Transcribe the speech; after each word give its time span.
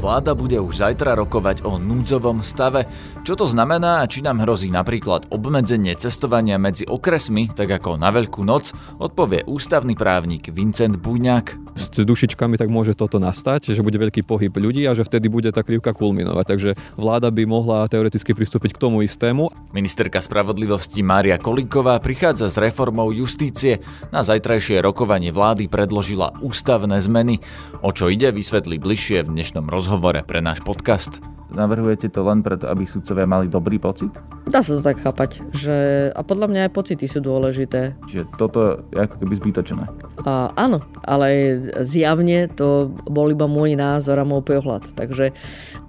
Vláda 0.00 0.32
bude 0.32 0.56
už 0.56 0.80
zajtra 0.80 1.12
rokovať 1.12 1.60
o 1.60 1.76
núdzovom 1.76 2.40
stave. 2.40 2.88
Čo 3.20 3.36
to 3.36 3.44
znamená 3.44 4.00
a 4.00 4.08
či 4.08 4.24
nám 4.24 4.40
hrozí 4.40 4.72
napríklad 4.72 5.28
obmedzenie 5.28 5.92
cestovania 5.92 6.56
medzi 6.56 6.88
okresmi, 6.88 7.52
tak 7.52 7.68
ako 7.68 8.00
na 8.00 8.08
Veľkú 8.08 8.40
noc, 8.40 8.72
odpovie 8.96 9.44
ústavný 9.44 9.92
právnik 9.92 10.48
Vincent 10.48 10.96
Bujňák 10.96 11.76
s 11.76 12.00
dušičkami, 12.00 12.56
tak 12.56 12.72
môže 12.72 12.96
toto 12.96 13.20
nastať, 13.20 13.76
že 13.76 13.84
bude 13.84 14.00
veľký 14.00 14.24
pohyb 14.24 14.48
ľudí 14.48 14.88
a 14.88 14.96
že 14.96 15.04
vtedy 15.04 15.28
bude 15.28 15.52
tá 15.52 15.60
krivka 15.60 15.92
kulminovať. 15.92 16.44
Takže 16.48 16.70
vláda 16.96 17.28
by 17.28 17.44
mohla 17.44 17.84
teoreticky 17.84 18.32
pristúpiť 18.32 18.80
k 18.80 18.80
tomu 18.80 19.04
istému. 19.04 19.52
Ministerka 19.76 20.24
spravodlivosti 20.24 21.04
Mária 21.04 21.36
Kolíková 21.36 22.00
prichádza 22.00 22.48
s 22.48 22.56
reformou 22.56 23.12
justície. 23.12 23.84
Na 24.08 24.24
zajtrajšie 24.24 24.80
rokovanie 24.80 25.28
vlády 25.28 25.68
predložila 25.68 26.40
ústavné 26.40 27.04
zmeny. 27.04 27.44
O 27.84 27.92
čo 27.92 28.08
ide, 28.08 28.32
vysvetlí 28.32 28.80
bližšie 28.80 29.28
v 29.28 29.36
dnešnom 29.36 29.68
rozhovore 29.68 29.89
pre 30.22 30.38
náš 30.38 30.62
podcast. 30.62 31.18
Navrhujete 31.50 32.06
to 32.14 32.22
len 32.22 32.46
preto, 32.46 32.70
aby 32.70 32.86
sudcovia 32.86 33.26
mali 33.26 33.50
dobrý 33.50 33.82
pocit? 33.82 34.14
Dá 34.46 34.62
sa 34.62 34.78
to 34.78 34.82
tak 34.86 35.02
chápať. 35.02 35.42
Že... 35.50 35.76
A 36.14 36.20
podľa 36.22 36.46
mňa 36.46 36.60
aj 36.70 36.72
pocity 36.74 37.10
sú 37.10 37.18
dôležité. 37.18 37.98
Čiže 38.06 38.30
toto 38.38 38.86
je 38.94 39.02
ako 39.02 39.18
keby 39.18 39.34
zbytočné. 39.34 39.82
A, 40.22 40.54
áno, 40.54 40.78
ale 41.02 41.58
zjavne 41.82 42.46
to 42.54 42.94
bol 43.10 43.26
iba 43.34 43.50
môj 43.50 43.74
názor 43.74 44.22
a 44.22 44.24
môj 44.26 44.46
pohľad. 44.46 44.94
Takže 44.94 45.34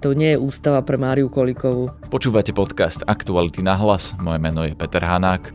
to 0.02 0.18
nie 0.18 0.34
je 0.34 0.42
ústava 0.42 0.82
pre 0.82 0.98
Máriu 0.98 1.30
Kolikovú. 1.30 1.94
Počúvate 2.10 2.50
podcast 2.50 3.06
Aktuality 3.06 3.62
na 3.62 3.78
hlas. 3.78 4.18
Moje 4.18 4.42
meno 4.42 4.66
je 4.66 4.74
Peter 4.74 5.06
Hanák. 5.06 5.54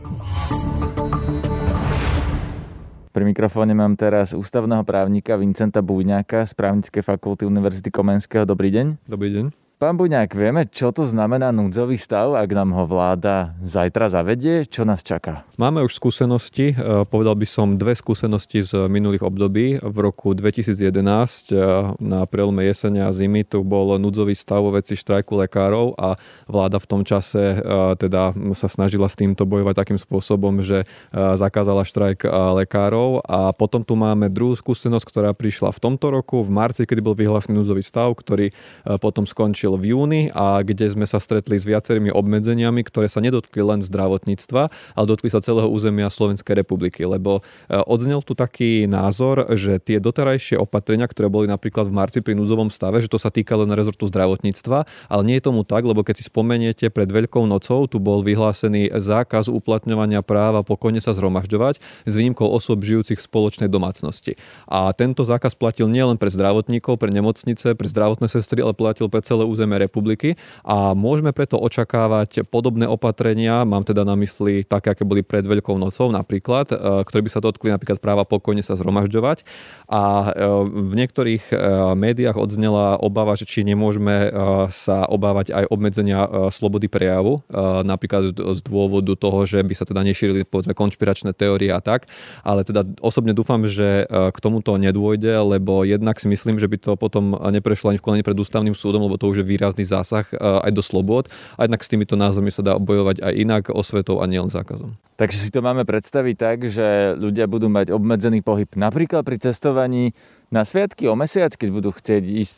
Pri 3.18 3.26
mikrofóne 3.26 3.74
mám 3.74 3.98
teraz 3.98 4.30
ústavného 4.30 4.86
právnika 4.86 5.34
Vincenta 5.34 5.82
Búňáka 5.82 6.46
z 6.46 6.54
právnickej 6.54 7.02
fakulty 7.02 7.50
Univerzity 7.50 7.90
Komenského. 7.90 8.46
Dobrý 8.46 8.70
deň. 8.70 9.10
Dobrý 9.10 9.34
deň. 9.34 9.67
Pán 9.78 9.94
Buňák, 9.94 10.34
vieme, 10.34 10.66
čo 10.66 10.90
to 10.90 11.06
znamená 11.06 11.54
núdzový 11.54 12.02
stav, 12.02 12.34
ak 12.34 12.50
nám 12.50 12.74
ho 12.74 12.82
vláda 12.82 13.54
zajtra 13.62 14.10
zavedie? 14.10 14.66
Čo 14.66 14.82
nás 14.82 15.06
čaká? 15.06 15.46
Máme 15.54 15.86
už 15.86 15.94
skúsenosti, 15.94 16.74
e, 16.74 17.06
povedal 17.06 17.38
by 17.38 17.46
som 17.46 17.78
dve 17.78 17.94
skúsenosti 17.94 18.58
z 18.58 18.90
minulých 18.90 19.22
období. 19.22 19.78
V 19.78 19.96
roku 20.02 20.34
2011 20.34 20.82
e, 20.82 21.62
na 21.94 22.26
prelome 22.26 22.66
jesenia 22.66 23.06
a 23.06 23.14
zimy 23.14 23.46
tu 23.46 23.62
bol 23.62 24.02
núdzový 24.02 24.34
stav 24.34 24.66
vo 24.66 24.74
veci 24.74 24.98
štrajku 24.98 25.46
lekárov 25.46 25.94
a 25.94 26.18
vláda 26.50 26.82
v 26.82 26.86
tom 26.90 27.06
čase 27.06 27.38
e, 27.38 27.56
teda 28.02 28.34
sa 28.58 28.66
snažila 28.66 29.06
s 29.06 29.14
týmto 29.14 29.46
bojovať 29.46 29.78
takým 29.78 29.98
spôsobom, 30.02 30.58
že 30.58 30.90
zakázala 31.14 31.86
štrajk 31.86 32.26
lekárov 32.66 33.22
a 33.22 33.54
potom 33.54 33.86
tu 33.86 33.94
máme 33.94 34.26
druhú 34.26 34.58
skúsenosť, 34.58 35.06
ktorá 35.06 35.30
prišla 35.38 35.70
v 35.70 35.78
tomto 35.78 36.10
roku, 36.10 36.42
v 36.42 36.50
marci, 36.50 36.82
kedy 36.82 36.98
bol 36.98 37.14
vyhlásený 37.14 37.62
núdzový 37.62 37.86
stav, 37.86 38.10
ktorý 38.18 38.50
potom 38.98 39.22
skončil 39.22 39.67
skončil 39.68 39.76
v 39.76 39.84
júni 39.92 40.22
a 40.32 40.64
kde 40.64 40.88
sme 40.88 41.04
sa 41.04 41.20
stretli 41.20 41.60
s 41.60 41.68
viacerými 41.68 42.08
obmedzeniami, 42.08 42.80
ktoré 42.88 43.12
sa 43.12 43.20
nedotkli 43.20 43.60
len 43.60 43.84
zdravotníctva, 43.84 44.62
ale 44.96 45.06
dotkli 45.06 45.28
sa 45.28 45.44
celého 45.44 45.68
územia 45.68 46.08
Slovenskej 46.08 46.56
republiky. 46.56 47.04
Lebo 47.04 47.44
e, 47.68 47.76
odznel 47.84 48.24
tu 48.24 48.32
taký 48.32 48.88
názor, 48.88 49.52
že 49.52 49.76
tie 49.76 50.00
doterajšie 50.00 50.56
opatrenia, 50.56 51.04
ktoré 51.04 51.28
boli 51.28 51.46
napríklad 51.50 51.92
v 51.92 51.96
marci 51.96 52.18
pri 52.24 52.32
núdzovom 52.32 52.72
stave, 52.72 53.04
že 53.04 53.12
to 53.12 53.20
sa 53.20 53.28
týka 53.28 53.52
len 53.60 53.68
rezortu 53.76 54.08
zdravotníctva, 54.08 54.88
ale 55.12 55.22
nie 55.28 55.36
je 55.36 55.44
tomu 55.44 55.68
tak, 55.68 55.84
lebo 55.84 56.00
keď 56.00 56.24
si 56.24 56.24
spomeniete, 56.26 56.88
pred 56.88 57.10
Veľkou 57.10 57.44
nocou 57.44 57.84
tu 57.90 58.00
bol 58.00 58.24
vyhlásený 58.24 58.94
zákaz 58.94 59.50
uplatňovania 59.50 60.24
práva 60.24 60.62
pokojne 60.62 61.02
sa 61.02 61.12
zhromažďovať 61.12 61.82
s 62.06 62.12
výnimkou 62.14 62.46
osôb 62.46 62.84
žijúcich 62.86 63.18
v 63.18 63.26
spoločnej 63.26 63.68
domácnosti. 63.68 64.38
A 64.70 64.94
tento 64.94 65.26
zákaz 65.26 65.58
platil 65.58 65.90
nielen 65.90 66.20
pre 66.20 66.30
zdravotníkov, 66.30 67.00
pre 67.00 67.10
nemocnice, 67.10 67.74
pre 67.74 67.88
zdravotné 67.90 68.30
sestry, 68.30 68.62
ale 68.62 68.76
platil 68.78 69.10
pre 69.10 69.18
celé 69.26 69.42
územie 69.42 69.57
územie 69.58 69.82
republiky 69.82 70.38
a 70.62 70.94
môžeme 70.94 71.34
preto 71.34 71.58
očakávať 71.58 72.46
podobné 72.46 72.86
opatrenia, 72.86 73.66
mám 73.66 73.82
teda 73.82 74.06
na 74.06 74.14
mysli 74.14 74.62
také, 74.62 74.94
aké 74.94 75.02
boli 75.02 75.26
pred 75.26 75.42
Veľkou 75.42 75.74
nocou 75.74 76.14
napríklad, 76.14 76.70
e, 76.70 76.76
ktoré 77.02 77.26
by 77.26 77.30
sa 77.34 77.42
dotkli 77.42 77.74
napríklad 77.74 77.98
práva 77.98 78.22
pokojne 78.22 78.62
sa 78.62 78.78
zhromažďovať. 78.78 79.42
A 79.90 80.30
e, 80.30 80.46
v 80.70 80.94
niektorých 80.94 81.50
e, 81.50 81.54
médiách 81.98 82.38
odznela 82.38 83.00
obava, 83.02 83.34
že 83.34 83.50
či 83.50 83.66
nemôžeme 83.66 84.30
sa 84.68 85.08
obávať 85.08 85.50
aj 85.50 85.64
obmedzenia 85.72 86.50
slobody 86.52 86.86
prejavu, 86.86 87.40
napríklad 87.82 88.36
z 88.36 88.60
dôvodu 88.62 89.16
toho, 89.16 89.48
že 89.48 89.64
by 89.64 89.74
sa 89.74 89.88
teda 89.88 90.04
nešírili 90.04 90.44
povedzme 90.44 90.76
konšpiračné 90.76 91.32
teórie 91.32 91.72
a 91.72 91.80
tak, 91.80 92.06
ale 92.44 92.62
teda 92.62 92.84
osobne 93.00 93.32
dúfam, 93.32 93.64
že 93.64 94.04
k 94.06 94.38
tomuto 94.38 94.76
nedôjde, 94.76 95.32
lebo 95.56 95.82
jednak 95.82 96.20
si 96.20 96.28
myslím, 96.28 96.60
že 96.60 96.68
by 96.68 96.76
to 96.76 96.92
potom 97.00 97.32
neprešlo 97.34 97.90
ani 97.90 97.98
v 97.98 98.04
konaní 98.04 98.22
pred 98.22 98.36
ústavným 98.36 98.76
súdom, 98.76 99.08
lebo 99.08 99.16
to 99.16 99.32
už 99.32 99.42
je 99.42 99.47
výrazný 99.48 99.88
zásah 99.88 100.28
e, 100.28 100.36
aj 100.36 100.72
do 100.76 100.84
slobod 100.84 101.32
a 101.56 101.64
jednak 101.64 101.80
s 101.80 101.88
týmito 101.88 102.20
názormi 102.20 102.52
sa 102.52 102.60
dá 102.60 102.76
bojovať 102.76 103.24
aj 103.24 103.32
inak 103.32 103.64
osvetou 103.72 104.20
a 104.20 104.28
nielen 104.28 104.52
zákazom. 104.52 104.92
Takže 105.16 105.38
si 105.40 105.50
to 105.50 105.64
máme 105.64 105.88
predstaviť 105.88 106.36
tak, 106.36 106.58
že 106.68 107.16
ľudia 107.16 107.48
budú 107.48 107.66
mať 107.72 107.90
obmedzený 107.90 108.44
pohyb 108.44 108.68
napríklad 108.76 109.24
pri 109.24 109.40
cestovaní 109.40 110.12
na 110.52 110.62
sviatky 110.62 111.08
o 111.08 111.16
mesiac, 111.16 111.50
keď 111.56 111.68
budú 111.72 111.90
chcieť 111.90 112.22
ísť 112.22 112.56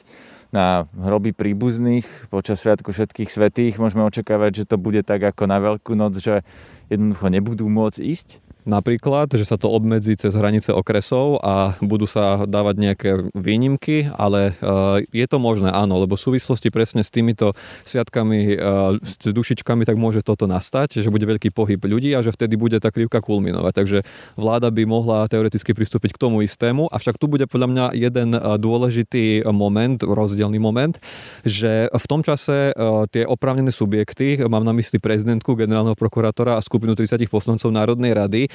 na 0.50 0.90
hroby 0.98 1.30
príbuzných 1.30 2.26
počas 2.28 2.62
Sviatku 2.62 2.90
všetkých 2.90 3.30
svetých. 3.30 3.78
Môžeme 3.78 4.02
očakávať, 4.02 4.62
že 4.62 4.64
to 4.66 4.76
bude 4.82 5.06
tak 5.06 5.22
ako 5.22 5.46
na 5.46 5.62
Veľkú 5.62 5.94
noc, 5.94 6.18
že 6.18 6.42
jednoducho 6.90 7.30
nebudú 7.30 7.70
môcť 7.70 8.02
ísť? 8.02 8.28
Napríklad, 8.68 9.32
že 9.32 9.48
sa 9.48 9.56
to 9.56 9.72
obmedzí 9.72 10.12
cez 10.20 10.36
hranice 10.36 10.68
okresov 10.76 11.40
a 11.40 11.80
budú 11.80 12.04
sa 12.04 12.44
dávať 12.44 12.74
nejaké 12.76 13.10
výnimky, 13.32 14.12
ale 14.12 14.52
e, 14.60 15.08
je 15.16 15.24
to 15.24 15.40
možné, 15.40 15.72
áno, 15.72 15.96
lebo 15.96 16.20
v 16.20 16.24
súvislosti 16.28 16.68
presne 16.68 17.00
s 17.00 17.08
týmito 17.08 17.56
sviatkami, 17.88 18.40
e, 18.52 18.56
s 19.00 19.32
dušičkami, 19.32 19.88
tak 19.88 19.96
môže 19.96 20.20
toto 20.20 20.44
nastať, 20.44 21.00
že 21.00 21.08
bude 21.08 21.24
veľký 21.24 21.56
pohyb 21.56 21.80
ľudí 21.80 22.12
a 22.12 22.20
že 22.20 22.36
vtedy 22.36 22.60
bude 22.60 22.76
tá 22.76 22.92
krivka 22.92 23.24
kulminovať. 23.24 23.72
Takže 23.72 23.98
vláda 24.36 24.68
by 24.68 24.82
mohla 24.84 25.24
teoreticky 25.24 25.72
pristúpiť 25.72 26.12
k 26.12 26.20
tomu 26.20 26.44
istému, 26.44 26.92
avšak 26.92 27.16
tu 27.16 27.32
bude 27.32 27.48
podľa 27.48 27.68
mňa 27.72 27.84
jeden 27.96 28.36
e, 28.36 28.40
dôležitý 28.60 29.48
moment, 29.48 29.96
rozdielný 30.04 30.60
moment, 30.60 31.00
že 31.48 31.88
v 31.88 32.06
tom 32.06 32.20
čase 32.20 32.76
tie 33.14 33.24
oprávnené 33.24 33.72
subjekty, 33.72 34.42
mám 34.44 34.66
na 34.66 34.76
mysli 34.76 35.00
prezidentku, 35.00 35.56
generálneho 35.56 35.96
prokurátora 35.96 36.58
a 36.58 36.64
skupinu 36.64 36.92
30 36.92 37.24
poslancov 37.30 37.72
Národnej 37.72 38.12
rady, 38.12 38.49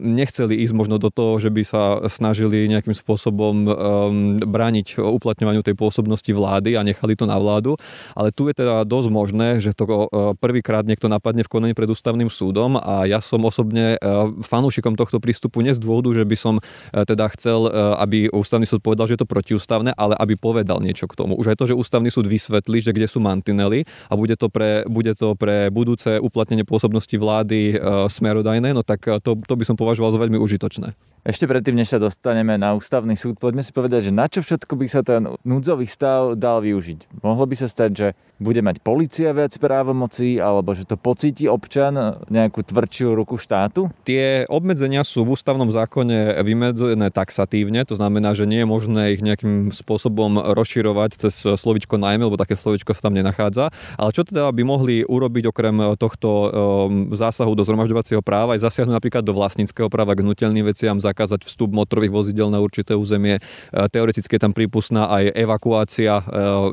nechceli 0.00 0.60
ísť 0.64 0.74
možno 0.76 0.96
do 0.96 1.10
toho, 1.10 1.42
že 1.42 1.50
by 1.50 1.62
sa 1.66 1.82
snažili 2.06 2.70
nejakým 2.70 2.94
spôsobom 2.94 3.54
um, 3.66 3.68
brániť 4.38 5.00
uplatňovaniu 5.00 5.60
tej 5.64 5.74
pôsobnosti 5.74 6.30
vlády 6.30 6.78
a 6.78 6.86
nechali 6.86 7.18
to 7.18 7.26
na 7.26 7.36
vládu. 7.36 7.76
Ale 8.14 8.30
tu 8.30 8.46
je 8.46 8.54
teda 8.54 8.86
dosť 8.86 9.08
možné, 9.10 9.48
že 9.58 9.74
to 9.74 9.84
uh, 9.84 10.32
prvýkrát 10.38 10.86
niekto 10.86 11.10
napadne 11.10 11.42
v 11.42 11.50
konaní 11.50 11.74
pred 11.74 11.90
ústavným 11.90 12.30
súdom 12.30 12.78
a 12.78 13.04
ja 13.04 13.18
som 13.18 13.42
osobne 13.42 13.98
uh, 13.98 14.30
fanúšikom 14.46 14.94
tohto 14.94 15.18
prístupu 15.18 15.60
nie 15.60 15.74
z 15.74 15.82
dôvodu, 15.82 16.14
že 16.14 16.24
by 16.24 16.36
som 16.38 16.54
uh, 16.60 17.02
teda 17.02 17.26
chcel, 17.34 17.66
aby 17.98 18.30
ústavný 18.30 18.64
súd 18.64 18.80
povedal, 18.80 19.10
že 19.10 19.18
je 19.18 19.22
to 19.26 19.28
protiústavné, 19.28 19.90
ale 19.98 20.14
aby 20.16 20.38
povedal 20.38 20.78
niečo 20.78 21.10
k 21.10 21.18
tomu. 21.18 21.34
Už 21.34 21.50
aj 21.50 21.58
to, 21.58 21.66
že 21.66 21.74
ústavný 21.74 22.06
súd 22.06 22.30
vysvetlí, 22.30 22.78
že 22.78 22.94
kde 22.94 23.10
sú 23.10 23.18
mantinely 23.18 23.82
a 24.06 24.14
bude 24.14 24.38
to 24.38 24.46
pre, 24.46 24.86
bude 24.86 25.10
to 25.18 25.34
pre 25.34 25.68
budúce 25.74 26.22
uplatnenie 26.22 26.62
pôsobnosti 26.62 27.12
vlády 27.18 27.74
smerodajné, 28.06 28.70
no 28.70 28.86
tak 28.86 29.09
to, 29.18 29.34
to 29.42 29.54
by 29.58 29.64
som 29.66 29.74
považoval 29.74 30.14
za 30.14 30.20
veľmi 30.22 30.38
užitočné. 30.38 30.94
Ešte 31.20 31.44
predtým, 31.44 31.76
než 31.76 31.92
sa 31.92 32.00
dostaneme 32.00 32.56
na 32.56 32.72
ústavný 32.72 33.12
súd, 33.12 33.36
poďme 33.36 33.60
si 33.60 33.76
povedať, 33.76 34.08
že 34.08 34.12
na 34.12 34.24
čo 34.24 34.40
všetko 34.40 34.72
by 34.72 34.86
sa 34.88 35.04
ten 35.04 35.28
núdzový 35.44 35.84
stav 35.84 36.32
dal 36.32 36.64
využiť. 36.64 37.20
Mohlo 37.20 37.44
by 37.44 37.56
sa 37.60 37.68
stať, 37.68 37.90
že 37.92 38.08
bude 38.40 38.64
mať 38.64 38.80
policia 38.80 39.36
viac 39.36 39.52
právomocí, 39.60 40.40
alebo 40.40 40.72
že 40.72 40.88
to 40.88 40.96
pocíti 40.96 41.44
občan 41.44 42.24
nejakú 42.32 42.64
tvrdšiu 42.64 43.12
ruku 43.12 43.36
štátu? 43.36 43.92
Tie 44.08 44.48
obmedzenia 44.48 45.04
sú 45.04 45.28
v 45.28 45.36
ústavnom 45.36 45.68
zákone 45.68 46.40
vymedzené 46.40 47.12
taxatívne, 47.12 47.84
to 47.84 48.00
znamená, 48.00 48.32
že 48.32 48.48
nie 48.48 48.64
je 48.64 48.68
možné 48.72 49.02
ich 49.12 49.20
nejakým 49.20 49.68
spôsobom 49.68 50.40
rozširovať 50.56 51.28
cez 51.28 51.36
slovičko 51.36 52.00
najmä, 52.00 52.32
lebo 52.32 52.40
také 52.40 52.56
slovičko 52.56 52.96
sa 52.96 53.12
tam 53.12 53.12
nenachádza. 53.12 53.68
Ale 54.00 54.08
čo 54.16 54.24
teda 54.24 54.48
by 54.48 54.62
mohli 54.64 55.04
urobiť 55.04 55.52
okrem 55.52 56.00
tohto 56.00 56.28
um, 56.32 56.48
zásahu 57.12 57.52
do 57.52 57.60
zhromažďovacieho 57.68 58.24
práva, 58.24 58.56
aj 58.56 58.64
zasiahnuť 58.64 58.96
napríklad 58.96 59.20
do 59.20 59.36
vlastníckého 59.36 59.92
práva 59.92 60.16
k 60.16 60.24
hnutelným 60.24 60.64
veciam, 60.64 60.96
zakázať 61.10 61.44
vstup 61.44 61.74
motorových 61.74 62.14
vozidel 62.14 62.48
na 62.48 62.62
určité 62.62 62.94
územie. 62.94 63.38
E, 63.38 63.42
teoreticky 63.90 64.38
je 64.38 64.42
tam 64.42 64.54
prípustná 64.54 65.10
aj 65.10 65.34
evakuácia, 65.34 66.22
e, 66.22 66.24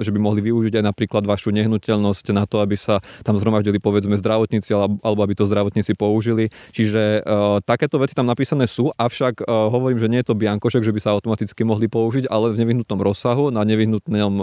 že 0.06 0.14
by 0.14 0.20
mohli 0.22 0.46
využiť 0.46 0.78
aj 0.80 0.84
napríklad 0.86 1.24
vašu 1.26 1.50
nehnuteľnosť 1.52 2.26
na 2.32 2.46
to, 2.46 2.62
aby 2.62 2.78
sa 2.78 3.02
tam 3.26 3.36
zhromaždili 3.36 3.82
povedzme 3.82 4.14
zdravotníci 4.16 4.72
alebo 4.78 5.20
aby 5.26 5.34
to 5.34 5.50
zdravotníci 5.50 5.98
použili. 5.98 6.54
Čiže 6.72 7.26
e, 7.26 7.30
takéto 7.66 7.98
veci 7.98 8.14
tam 8.14 8.30
napísané 8.30 8.70
sú, 8.70 8.94
avšak 8.94 9.44
hovorím, 9.48 9.98
že 9.98 10.12
nie 10.12 10.20
je 10.22 10.28
to 10.30 10.40
biankošek, 10.40 10.86
že 10.86 10.94
by 10.94 11.00
sa 11.02 11.10
automaticky 11.16 11.66
mohli 11.66 11.90
použiť, 11.90 12.30
ale 12.30 12.54
v 12.54 12.62
nevyhnutnom 12.62 13.00
rozsahu, 13.02 13.50
na 13.50 13.64
nevyhnutnom, 13.66 14.34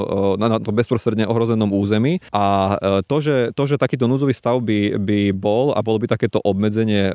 na, 0.41 0.59
to 0.59 0.75
bezprostredne 0.75 1.29
ohrozenom 1.29 1.71
území. 1.71 2.19
A 2.33 2.77
to, 3.07 3.17
že, 3.21 3.53
to, 3.53 3.63
že 3.69 3.77
takýto 3.81 4.09
núdzový 4.09 4.33
stav 4.33 4.59
by, 4.65 4.97
by 4.99 5.21
bol 5.37 5.77
a 5.77 5.81
bolo 5.85 6.01
by 6.01 6.11
takéto 6.11 6.41
obmedzenie 6.41 7.13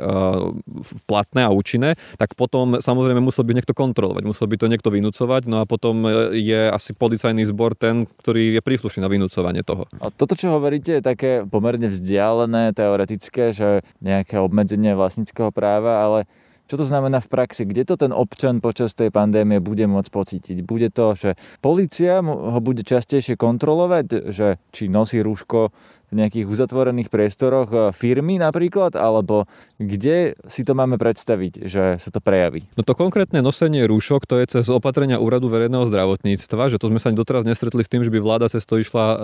platné 1.09 1.41
a 1.43 1.51
účinné, 1.51 1.97
tak 2.15 2.37
potom 2.37 2.68
potom 2.69 2.85
samozrejme 2.85 3.21
musel 3.25 3.43
by 3.49 3.57
niekto 3.57 3.73
kontrolovať, 3.73 4.23
musel 4.29 4.45
by 4.45 4.55
to 4.61 4.69
niekto 4.69 4.89
vynúcovať, 4.93 5.41
no 5.49 5.57
a 5.61 5.65
potom 5.65 6.05
e, 6.05 6.37
je 6.37 6.69
asi 6.69 6.93
policajný 6.93 7.41
zbor 7.49 7.73
ten, 7.73 8.05
ktorý 8.05 8.53
je 8.57 8.61
príslušný 8.61 9.01
na 9.01 9.09
vynúcovanie 9.09 9.65
toho. 9.65 9.89
A 9.97 10.13
toto, 10.13 10.37
čo 10.37 10.53
hovoríte, 10.53 11.01
je 11.01 11.03
také 11.03 11.41
pomerne 11.49 11.89
vzdialené, 11.89 12.77
teoretické, 12.77 13.49
že 13.57 13.81
nejaké 14.05 14.37
obmedzenie 14.37 14.93
vlastníckého 14.93 15.49
práva, 15.49 16.05
ale 16.05 16.29
čo 16.69 16.77
to 16.77 16.85
znamená 16.85 17.17
v 17.17 17.33
praxi? 17.33 17.65
Kde 17.65 17.81
to 17.81 17.95
ten 17.97 18.13
občan 18.13 18.61
počas 18.61 18.93
tej 18.93 19.09
pandémie 19.09 19.57
bude 19.57 19.89
môcť 19.89 20.13
pocítiť? 20.13 20.61
Bude 20.61 20.93
to, 20.93 21.17
že 21.17 21.33
policia 21.65 22.21
ho 22.21 22.59
bude 22.61 22.85
častejšie 22.85 23.33
kontrolovať, 23.41 24.29
že 24.29 24.61
či 24.69 24.85
nosí 24.85 25.17
rúško 25.17 25.73
v 26.09 26.25
nejakých 26.25 26.45
uzatvorených 26.49 27.09
priestoroch 27.13 27.69
e, 27.69 27.77
firmy 27.93 28.41
napríklad, 28.41 28.97
alebo 28.97 29.45
kde 29.77 30.33
si 30.49 30.61
to 30.65 30.73
máme 30.73 30.97
predstaviť, 30.97 31.65
že 31.65 31.83
sa 32.01 32.09
to 32.09 32.19
prejaví? 32.19 32.65
No 32.73 32.81
to 32.83 32.97
konkrétne 32.97 33.39
nosenie 33.45 33.85
rúšok, 33.85 34.25
to 34.25 34.41
je 34.41 34.59
cez 34.59 34.65
opatrenia 34.69 35.21
Úradu 35.21 35.49
verejného 35.49 35.85
zdravotníctva, 35.85 36.73
že 36.73 36.77
to 36.81 36.89
sme 36.89 37.01
sa 37.01 37.13
doteraz 37.13 37.45
nestretli 37.45 37.81
s 37.85 37.91
tým, 37.91 38.05
že 38.05 38.13
by 38.13 38.19
vláda 38.21 38.49
cez 38.49 38.65
to 38.65 38.81
išla 38.81 39.05
uh, 39.05 39.17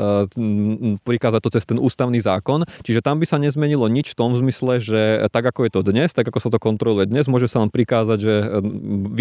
prikázať 1.02 1.42
to 1.42 1.50
cez 1.54 1.64
ten 1.66 1.78
ústavný 1.82 2.18
zákon, 2.22 2.66
čiže 2.86 3.02
tam 3.02 3.22
by 3.22 3.26
sa 3.30 3.38
nezmenilo 3.42 3.86
nič 3.90 4.14
v 4.14 4.18
tom 4.18 4.32
zmysle, 4.34 4.82
že 4.82 5.02
tak 5.30 5.46
ako 5.46 5.68
je 5.68 5.72
to 5.74 5.82
dnes, 5.86 6.10
tak 6.14 6.28
ako 6.30 6.40
sa 6.42 6.50
to 6.50 6.60
kontroluje 6.62 7.10
dnes, 7.10 7.30
môže 7.30 7.50
sa 7.50 7.62
len 7.62 7.70
prikázať, 7.70 8.18
že 8.18 8.34
e, 8.34 8.46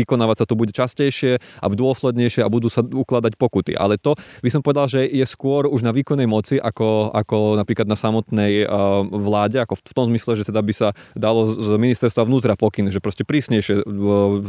vykonávať 0.04 0.44
sa 0.44 0.46
to 0.48 0.54
bude 0.54 0.72
častejšie 0.72 1.38
a 1.38 1.66
dôslednejšie 1.68 2.40
a 2.46 2.48
budú 2.48 2.70
sa 2.70 2.80
ukladať 2.80 3.34
pokuty. 3.36 3.72
Ale 3.74 3.98
to 3.98 4.14
by 4.40 4.48
som 4.50 4.62
povedal, 4.62 4.86
že 4.86 5.04
je 5.04 5.26
skôr 5.26 5.66
už 5.66 5.82
na 5.82 5.90
výkonnej 5.90 6.30
moci 6.30 6.56
ako, 6.56 7.12
ako 7.12 7.53
napríklad 7.56 7.88
na 7.88 7.96
samotnej 7.98 8.66
vláde, 9.10 9.58
ako 9.62 9.78
v 9.80 9.94
tom 9.94 10.06
zmysle, 10.10 10.38
že 10.38 10.44
teda 10.46 10.60
by 10.60 10.74
sa 10.74 10.88
dalo 11.14 11.46
z 11.46 11.74
ministerstva 11.74 12.26
vnútra 12.26 12.54
pokyn, 12.54 12.90
že 12.90 12.98
proste 13.02 13.22
prísnejšie 13.22 13.86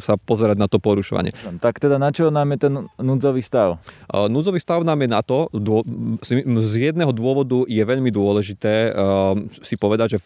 sa 0.01 0.17
pozerať 0.19 0.57
na 0.59 0.67
to 0.69 0.77
porušovanie. 0.81 1.31
Tak 1.61 1.79
teda 1.79 1.97
na 2.01 2.09
čo 2.09 2.33
nám 2.33 2.51
je 2.55 2.59
ten 2.69 2.73
núdzový 2.99 3.41
stav? 3.41 3.79
Núdzový 4.11 4.59
stav 4.59 4.81
nám 4.83 5.01
je 5.01 5.09
na 5.09 5.21
to, 5.21 5.49
z 6.25 6.73
jedného 6.77 7.13
dôvodu 7.15 7.63
je 7.65 7.83
veľmi 7.85 8.09
dôležité 8.11 8.93
si 9.61 9.75
povedať, 9.77 10.17
že 10.17 10.19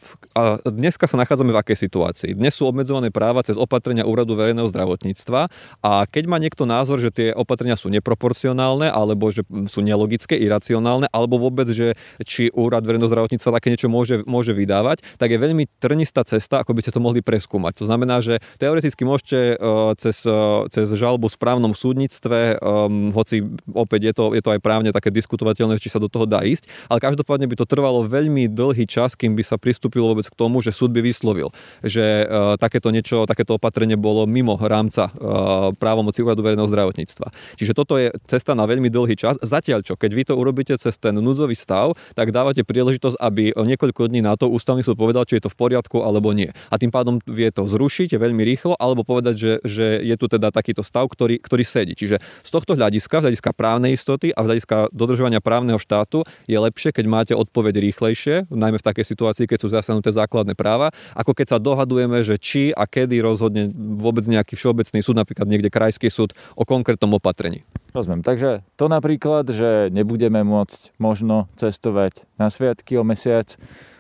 dneska 0.68 1.06
sa 1.06 1.20
nachádzame 1.20 1.52
v 1.54 1.60
akej 1.60 1.78
situácii. 1.90 2.32
Dnes 2.36 2.56
sú 2.56 2.66
obmedzované 2.66 3.12
práva 3.12 3.44
cez 3.44 3.60
opatrenia 3.60 4.08
Úradu 4.08 4.34
verejného 4.36 4.68
zdravotníctva 4.72 5.52
a 5.84 5.92
keď 6.08 6.24
má 6.26 6.38
niekto 6.40 6.64
názor, 6.64 7.00
že 7.04 7.12
tie 7.12 7.30
opatrenia 7.36 7.76
sú 7.76 7.92
neproporcionálne 7.92 8.88
alebo 8.90 9.30
že 9.30 9.44
sú 9.68 9.82
nelogické, 9.84 10.38
iracionálne, 10.40 11.10
alebo 11.12 11.42
vôbec, 11.42 11.68
že 11.70 11.98
či 12.24 12.48
úrad 12.70 12.86
verejného 12.86 13.10
také 13.50 13.74
niečo 13.74 13.90
môže, 13.90 14.22
môže 14.30 14.54
vydávať, 14.54 15.02
tak 15.18 15.34
je 15.34 15.42
veľmi 15.42 15.66
trnistá 15.82 16.22
cesta, 16.22 16.62
ako 16.62 16.78
by 16.78 16.86
ste 16.86 16.94
to 16.94 17.02
mohli 17.02 17.26
preskúmať. 17.26 17.82
To 17.82 17.86
znamená, 17.90 18.22
že 18.22 18.38
teoreticky 18.62 19.02
môžete 19.04 19.58
uh, 19.58 19.98
cez, 19.98 20.22
uh, 20.30 20.70
cez 20.70 20.86
žalbu 20.94 21.28
v 21.28 21.34
správnom 21.34 21.74
súdnictve, 21.74 22.62
um, 22.62 23.10
hoci 23.12 23.42
opäť 23.74 24.02
je 24.12 24.14
to, 24.14 24.26
je 24.38 24.42
to 24.46 24.54
aj 24.54 24.60
právne 24.62 24.94
také 24.94 25.10
diskutovateľné, 25.10 25.82
či 25.82 25.90
sa 25.90 25.98
do 25.98 26.08
toho 26.08 26.30
dá 26.30 26.46
ísť, 26.46 26.70
ale 26.88 27.02
každopádne 27.02 27.50
by 27.50 27.56
to 27.58 27.66
trvalo 27.66 28.06
veľmi 28.06 28.46
dlhý 28.54 28.86
čas, 28.86 29.18
kým 29.18 29.34
by 29.34 29.42
sa 29.42 29.58
pristúpilo 29.58 30.14
vôbec 30.14 30.30
k 30.30 30.38
tomu, 30.38 30.62
že 30.62 30.70
súd 30.70 30.94
by 30.94 31.02
vyslovil, 31.02 31.50
že 31.82 32.24
takéto 32.62 32.94
niečo, 32.94 33.26
takéto 33.26 33.58
opatrenie 33.58 33.98
bolo 33.98 34.30
mimo 34.30 34.56
rámca 34.60 35.10
uh, 35.10 35.74
právomoci 35.74 36.22
úradu 36.22 36.46
verejného 36.46 36.70
zdravotníctva. 36.70 37.34
Čiže 37.58 37.74
toto 37.74 37.98
je 37.98 38.14
cesta 38.30 38.54
na 38.54 38.70
veľmi 38.70 38.92
dlhý 38.92 39.18
čas. 39.18 39.40
Zatiaľ 39.42 39.82
čo, 39.82 39.98
keď 39.98 40.12
vy 40.14 40.24
to 40.30 40.34
urobíte 40.38 40.76
cez 40.78 40.96
ten 41.02 41.18
núdzový 41.18 41.58
stav, 41.58 41.98
tak 42.14 42.30
dávate 42.30 42.59
máte 42.60 42.68
príležitosť, 42.68 43.16
aby 43.24 43.56
niekoľko 43.56 44.12
dní 44.12 44.20
na 44.20 44.36
to 44.36 44.52
ústavný 44.52 44.84
súd 44.84 45.00
povedal, 45.00 45.24
či 45.24 45.40
je 45.40 45.48
to 45.48 45.54
v 45.56 45.60
poriadku 45.64 46.04
alebo 46.04 46.36
nie. 46.36 46.52
A 46.68 46.76
tým 46.76 46.92
pádom 46.92 47.24
vie 47.24 47.48
to 47.56 47.64
zrušiť 47.64 48.20
veľmi 48.20 48.44
rýchlo, 48.44 48.76
alebo 48.76 49.08
povedať, 49.08 49.36
že, 49.40 49.52
že 49.64 49.86
je 50.04 50.16
tu 50.20 50.28
teda 50.28 50.52
takýto 50.52 50.84
stav, 50.84 51.08
ktorý, 51.08 51.40
ktorý 51.40 51.64
sedí. 51.64 51.96
Čiže 51.96 52.20
z 52.20 52.50
tohto 52.52 52.76
hľadiska, 52.76 53.24
z 53.24 53.32
hľadiska 53.32 53.56
právnej 53.56 53.96
istoty 53.96 54.36
a 54.36 54.44
z 54.44 54.48
hľadiska 54.52 54.92
dodržovania 54.92 55.40
právneho 55.40 55.80
štátu 55.80 56.28
je 56.52 56.60
lepšie, 56.60 56.92
keď 56.92 57.06
máte 57.08 57.34
odpoveď 57.38 57.80
rýchlejšie, 57.80 58.52
najmä 58.52 58.76
v 58.76 58.88
takej 58.92 59.06
situácii, 59.08 59.48
keď 59.48 59.60
sú 59.64 59.68
zasanuté 59.72 60.12
základné 60.12 60.60
práva, 60.60 60.92
ako 61.16 61.32
keď 61.32 61.56
sa 61.56 61.58
dohadujeme, 61.64 62.20
že 62.28 62.36
či 62.36 62.76
a 62.76 62.84
kedy 62.84 63.24
rozhodne 63.24 63.72
vôbec 63.72 64.28
nejaký 64.28 64.60
všeobecný 64.60 65.00
súd, 65.00 65.16
napríklad 65.16 65.48
niekde 65.48 65.72
krajský 65.72 66.12
súd, 66.12 66.36
o 66.60 66.68
konkrétnom 66.68 67.16
opatrení. 67.16 67.64
Rozumiem. 67.90 68.22
Takže 68.22 68.62
to 68.78 68.86
napríklad, 68.86 69.50
že 69.50 69.90
nebudeme 69.90 70.46
môcť 70.46 70.94
možno 71.02 71.50
cestovať 71.58 72.30
na 72.38 72.49
sviatky 72.50 72.98
o 72.98 73.06
mesiac, 73.06 73.56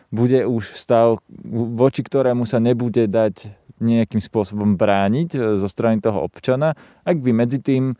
bude 0.09 0.45
už 0.45 0.73
stav, 0.73 1.21
voči 1.53 2.01
ktorému 2.01 2.49
sa 2.49 2.57
nebude 2.57 3.05
dať 3.05 3.53
nejakým 3.79 4.19
spôsobom 4.19 4.75
brániť 4.75 5.29
e, 5.33 5.39
zo 5.55 5.67
strany 5.71 6.03
toho 6.03 6.27
občana, 6.27 6.75
ak 7.07 7.23
by 7.23 7.31
medzi 7.31 7.63
tým 7.63 7.95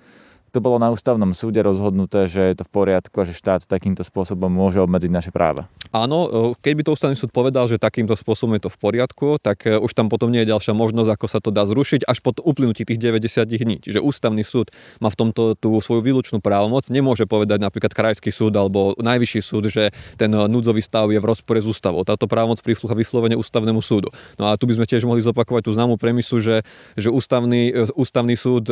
to 0.50 0.60
bolo 0.60 0.82
na 0.82 0.90
ústavnom 0.90 1.32
súde 1.38 1.62
rozhodnuté, 1.62 2.26
že 2.26 2.42
je 2.52 2.56
to 2.58 2.64
v 2.66 2.72
poriadku 2.74 3.16
a 3.22 3.28
že 3.30 3.38
štát 3.38 3.70
takýmto 3.70 4.02
spôsobom 4.02 4.50
môže 4.50 4.82
obmedziť 4.82 5.12
naše 5.14 5.32
práva. 5.32 5.70
Áno, 5.94 6.54
e, 6.54 6.62
keď 6.62 6.74
by 6.74 6.82
to 6.86 6.94
ústavný 6.94 7.16
súd 7.18 7.30
povedal, 7.34 7.66
že 7.70 7.82
takýmto 7.82 8.14
spôsobom 8.14 8.58
je 8.58 8.66
to 8.66 8.72
v 8.74 8.78
poriadku, 8.78 9.38
tak 9.42 9.66
e, 9.66 9.78
už 9.78 9.94
tam 9.94 10.10
potom 10.10 10.30
nie 10.30 10.46
je 10.46 10.52
ďalšia 10.54 10.74
možnosť, 10.74 11.10
ako 11.14 11.26
sa 11.30 11.40
to 11.42 11.50
dá 11.50 11.66
zrušiť 11.66 12.06
až 12.06 12.22
po 12.22 12.34
uplynutí 12.34 12.86
tých 12.86 13.02
90 13.02 13.46
dní. 13.46 13.78
Čiže 13.82 14.02
ústavný 14.02 14.42
súd 14.46 14.74
má 15.02 15.10
v 15.10 15.18
tomto 15.18 15.58
tú 15.58 15.78
svoju 15.82 16.02
výlučnú 16.06 16.42
právomoc, 16.42 16.90
nemôže 16.94 17.26
povedať 17.30 17.62
napríklad 17.62 17.94
krajský 17.94 18.30
súd 18.30 18.54
alebo 18.58 18.94
najvyšší 19.02 19.42
súd, 19.42 19.70
že 19.70 19.94
ten 20.18 20.30
e, 20.34 20.46
núdzový 20.50 20.82
stav 20.82 21.10
je 21.10 21.18
v 21.22 21.26
rozpore 21.26 21.62
s 21.62 21.66
ústavou. 21.70 22.02
Táto 22.06 22.30
právomoc 22.30 22.62
príslucha 22.62 22.98
vyslovene 22.98 23.38
ústavnému 23.38 23.82
súdu. 23.82 24.10
No 24.42 24.50
a 24.50 24.58
tu 24.58 24.66
by 24.66 24.78
sme 24.78 24.86
tiež 24.86 25.06
mohli 25.06 25.22
zopakovať 25.22 25.70
tú 25.70 25.72
známu 25.74 26.02
premisu, 26.02 26.42
že, 26.42 26.62
že 26.98 27.10
ústavný, 27.10 27.90
ústavný 27.94 28.34
súd 28.38 28.70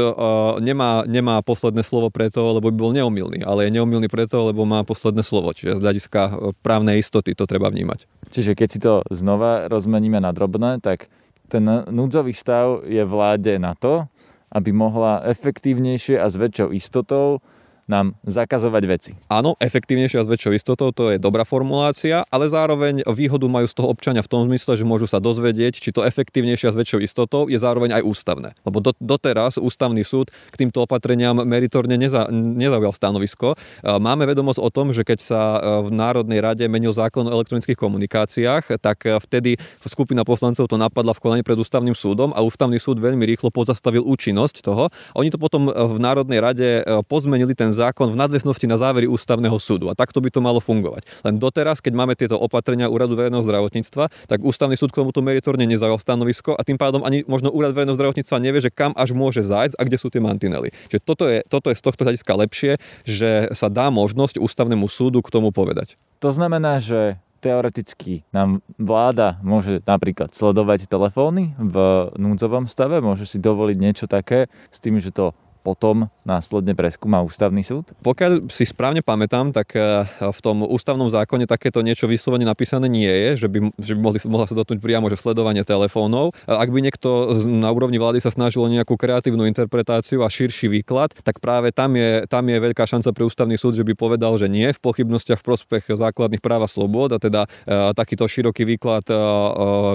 nemá, 0.62 1.06
nemá 1.06 1.42
posledné 1.68 1.84
slovo 1.84 2.08
preto, 2.08 2.56
lebo 2.56 2.72
by 2.72 2.78
bol 2.80 2.96
neomilný, 2.96 3.44
ale 3.44 3.68
je 3.68 3.76
neomilný 3.76 4.08
preto, 4.08 4.48
lebo 4.48 4.64
má 4.64 4.88
posledné 4.88 5.20
slovo. 5.20 5.52
Čiže 5.52 5.76
z 5.76 5.84
hľadiska 5.84 6.22
právnej 6.64 7.04
istoty 7.04 7.36
to 7.36 7.44
treba 7.44 7.68
vnímať. 7.68 8.08
Čiže 8.32 8.56
keď 8.56 8.68
si 8.72 8.80
to 8.80 9.04
znova 9.12 9.68
rozmeníme 9.68 10.16
na 10.24 10.32
drobné, 10.32 10.80
tak 10.80 11.12
ten 11.52 11.68
núdzový 11.92 12.32
stav 12.32 12.88
je 12.88 13.04
vláde 13.04 13.60
na 13.60 13.76
to, 13.76 14.08
aby 14.48 14.72
mohla 14.72 15.28
efektívnejšie 15.28 16.16
a 16.16 16.32
s 16.32 16.40
väčšou 16.40 16.72
istotou 16.72 17.44
nám 17.88 18.20
zakazovať 18.28 18.84
veci. 18.86 19.12
Áno, 19.32 19.56
efektívnejšia 19.64 20.28
s 20.28 20.30
väčšou 20.30 20.54
istotou, 20.54 20.92
to 20.92 21.16
je 21.16 21.18
dobrá 21.18 21.48
formulácia, 21.48 22.28
ale 22.28 22.52
zároveň 22.52 23.08
výhodu 23.08 23.48
majú 23.48 23.66
z 23.66 23.76
toho 23.80 23.88
občania 23.88 24.20
v 24.20 24.30
tom 24.30 24.44
zmysle, 24.44 24.76
že 24.76 24.84
môžu 24.84 25.08
sa 25.08 25.24
dozvedieť, 25.24 25.80
či 25.80 25.96
to 25.96 26.04
efektívnejšia 26.04 26.76
s 26.76 26.78
väčšou 26.78 27.00
istotou 27.00 27.48
je 27.48 27.56
zároveň 27.56 27.96
aj 27.96 28.04
ústavné. 28.04 28.50
Lebo 28.68 28.84
do, 28.84 28.92
doteraz 29.00 29.56
ústavný 29.56 30.04
súd 30.04 30.30
k 30.52 30.56
týmto 30.60 30.84
opatreniam 30.84 31.40
meritorne 31.48 31.96
neza, 31.96 32.28
nezaujal 32.30 32.92
stanovisko. 32.92 33.56
E, 33.56 33.58
máme 33.88 34.28
vedomosť 34.28 34.60
o 34.60 34.70
tom, 34.70 34.92
že 34.92 35.08
keď 35.08 35.20
sa 35.24 35.42
e, 35.56 35.60
v 35.88 35.90
Národnej 35.96 36.44
rade 36.44 36.68
menil 36.68 36.92
zákon 36.92 37.24
o 37.24 37.32
elektronických 37.32 37.80
komunikáciách, 37.80 38.84
tak 38.84 39.08
e, 39.08 39.16
vtedy 39.24 39.56
skupina 39.88 40.28
poslancov 40.28 40.68
to 40.68 40.76
napadla 40.76 41.16
v 41.16 41.24
konaní 41.24 41.44
pred 41.48 41.56
ústavným 41.56 41.96
súdom 41.96 42.36
a 42.36 42.44
ústavný 42.44 42.76
súd 42.76 43.00
veľmi 43.00 43.24
rýchlo 43.24 43.48
pozastavil 43.48 44.04
účinnosť 44.04 44.60
toho. 44.60 44.92
Oni 45.16 45.32
to 45.32 45.40
potom 45.40 45.72
v 45.72 45.98
Národnej 46.04 46.44
rade 46.44 46.68
pozmenili 47.08 47.56
ten 47.56 47.72
zákon 47.78 48.10
v 48.10 48.18
nadväznosti 48.18 48.66
na 48.66 48.82
závery 48.82 49.06
ústavného 49.06 49.54
súdu. 49.62 49.88
A 49.88 49.94
takto 49.94 50.18
by 50.18 50.34
to 50.34 50.42
malo 50.42 50.58
fungovať. 50.58 51.06
Len 51.22 51.38
doteraz, 51.38 51.78
keď 51.78 51.94
máme 51.94 52.18
tieto 52.18 52.42
opatrenia 52.42 52.90
Úradu 52.90 53.14
verejného 53.14 53.46
zdravotníctva, 53.46 54.10
tak 54.26 54.40
ústavný 54.42 54.74
súd 54.74 54.90
k 54.90 55.06
tomuto 55.06 55.22
meritorne 55.22 55.70
nezaujal 55.70 56.02
stanovisko 56.02 56.58
a 56.58 56.66
tým 56.66 56.82
pádom 56.82 57.06
ani 57.06 57.22
možno 57.30 57.54
Úrad 57.54 57.78
verejného 57.78 57.94
zdravotníctva 57.94 58.42
nevie, 58.42 58.66
že 58.66 58.74
kam 58.74 58.98
až 58.98 59.14
môže 59.14 59.46
zájsť 59.46 59.78
a 59.78 59.82
kde 59.86 59.98
sú 60.02 60.10
tie 60.10 60.20
mantinely. 60.24 60.74
Čiže 60.90 61.02
toto 61.06 61.30
je, 61.30 61.46
toto 61.46 61.70
je 61.70 61.78
z 61.78 61.84
tohto 61.86 62.02
hľadiska 62.02 62.34
lepšie, 62.34 62.72
že 63.06 63.54
sa 63.54 63.70
dá 63.70 63.94
možnosť 63.94 64.42
ústavnému 64.42 64.90
súdu 64.90 65.22
k 65.22 65.30
tomu 65.30 65.54
povedať. 65.54 66.00
To 66.24 66.34
znamená, 66.34 66.82
že 66.82 67.22
teoreticky 67.40 68.26
nám 68.34 68.66
vláda 68.82 69.38
môže 69.46 69.86
napríklad 69.86 70.34
sledovať 70.34 70.90
telefóny 70.90 71.54
v 71.62 71.76
núdzovom 72.18 72.66
stave, 72.66 72.98
môže 73.00 73.30
si 73.30 73.38
dovoliť 73.38 73.78
niečo 73.78 74.06
také 74.10 74.50
s 74.74 74.82
tým, 74.82 74.98
že 74.98 75.14
to 75.14 75.38
potom 75.68 76.08
následne 76.24 76.72
preskúma 76.72 77.20
ústavný 77.20 77.60
súd? 77.60 77.92
Pokiaľ 78.00 78.48
si 78.48 78.64
správne 78.64 79.04
pamätám, 79.04 79.52
tak 79.52 79.76
eh, 79.76 80.08
v 80.08 80.40
tom 80.40 80.64
ústavnom 80.64 81.12
zákone 81.12 81.44
takéto 81.44 81.84
niečo 81.84 82.08
vyslovene 82.08 82.48
napísané 82.48 82.88
nie 82.88 83.12
je, 83.12 83.44
že 83.44 83.48
by, 83.52 83.60
že 83.76 83.92
by 83.92 84.00
mohli, 84.00 84.20
mohla 84.32 84.48
sa 84.48 84.56
dotknúť 84.56 84.80
priamo 84.80 85.12
že 85.12 85.20
sledovanie 85.20 85.68
telefónov. 85.68 86.32
Ak 86.48 86.72
by 86.72 86.80
niekto 86.80 87.36
na 87.44 87.68
úrovni 87.76 88.00
vlády 88.00 88.24
sa 88.24 88.32
snažil 88.32 88.64
o 88.64 88.72
nejakú 88.72 88.96
kreatívnu 88.96 89.44
interpretáciu 89.44 90.24
a 90.24 90.32
širší 90.32 90.72
výklad, 90.72 91.12
tak 91.26 91.44
práve 91.44 91.76
tam 91.76 92.00
je, 92.00 92.24
tam 92.32 92.48
je 92.48 92.58
veľká 92.64 92.88
šanca 92.88 93.12
pre 93.12 93.28
ústavný 93.28 93.60
súd, 93.60 93.76
že 93.76 93.84
by 93.84 93.98
povedal, 93.98 94.40
že 94.40 94.48
nie 94.48 94.72
v 94.72 94.80
pochybnostiach 94.80 95.44
v 95.44 95.48
prospech 95.48 95.84
základných 95.92 96.40
práv 96.40 96.64
a 96.64 96.70
slobod 96.70 97.12
a 97.12 97.20
teda 97.20 97.50
e, 97.66 97.92
takýto 97.98 98.30
široký 98.30 98.64
výklad 98.64 99.10
e, 99.10 99.16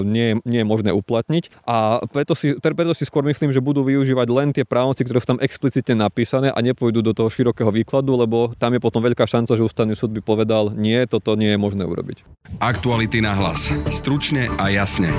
nie, 0.05 0.37
nie 0.43 0.61
je 0.61 0.67
možné 0.67 0.91
uplatniť. 0.91 1.65
A 1.65 2.03
preto 2.11 2.35
si, 2.35 2.57
preto 2.59 2.93
si 2.93 3.05
skôr 3.07 3.23
myslím, 3.25 3.55
že 3.55 3.63
budú 3.63 3.87
využívať 3.87 4.29
len 4.29 4.49
tie 4.51 4.67
právomoci, 4.67 5.07
ktoré 5.07 5.23
v 5.23 5.29
tam 5.29 5.39
explicitne 5.63 6.03
napísané 6.03 6.51
a 6.51 6.59
nepôjdu 6.59 7.07
do 7.07 7.15
toho 7.15 7.31
širokého 7.31 7.71
výkladu, 7.71 8.19
lebo 8.19 8.51
tam 8.59 8.75
je 8.75 8.83
potom 8.83 8.99
veľká 8.99 9.31
šanca, 9.31 9.55
že 9.55 9.63
ústavný 9.63 9.95
súd 9.95 10.11
by 10.11 10.19
povedal, 10.19 10.75
nie, 10.75 10.99
toto 11.07 11.39
nie 11.39 11.55
je 11.55 11.59
možné 11.63 11.87
urobiť. 11.87 12.27
Aktuality 12.59 13.23
na 13.23 13.31
hlas. 13.39 13.71
Stručne 13.87 14.51
a 14.59 14.75
jasne. 14.75 15.15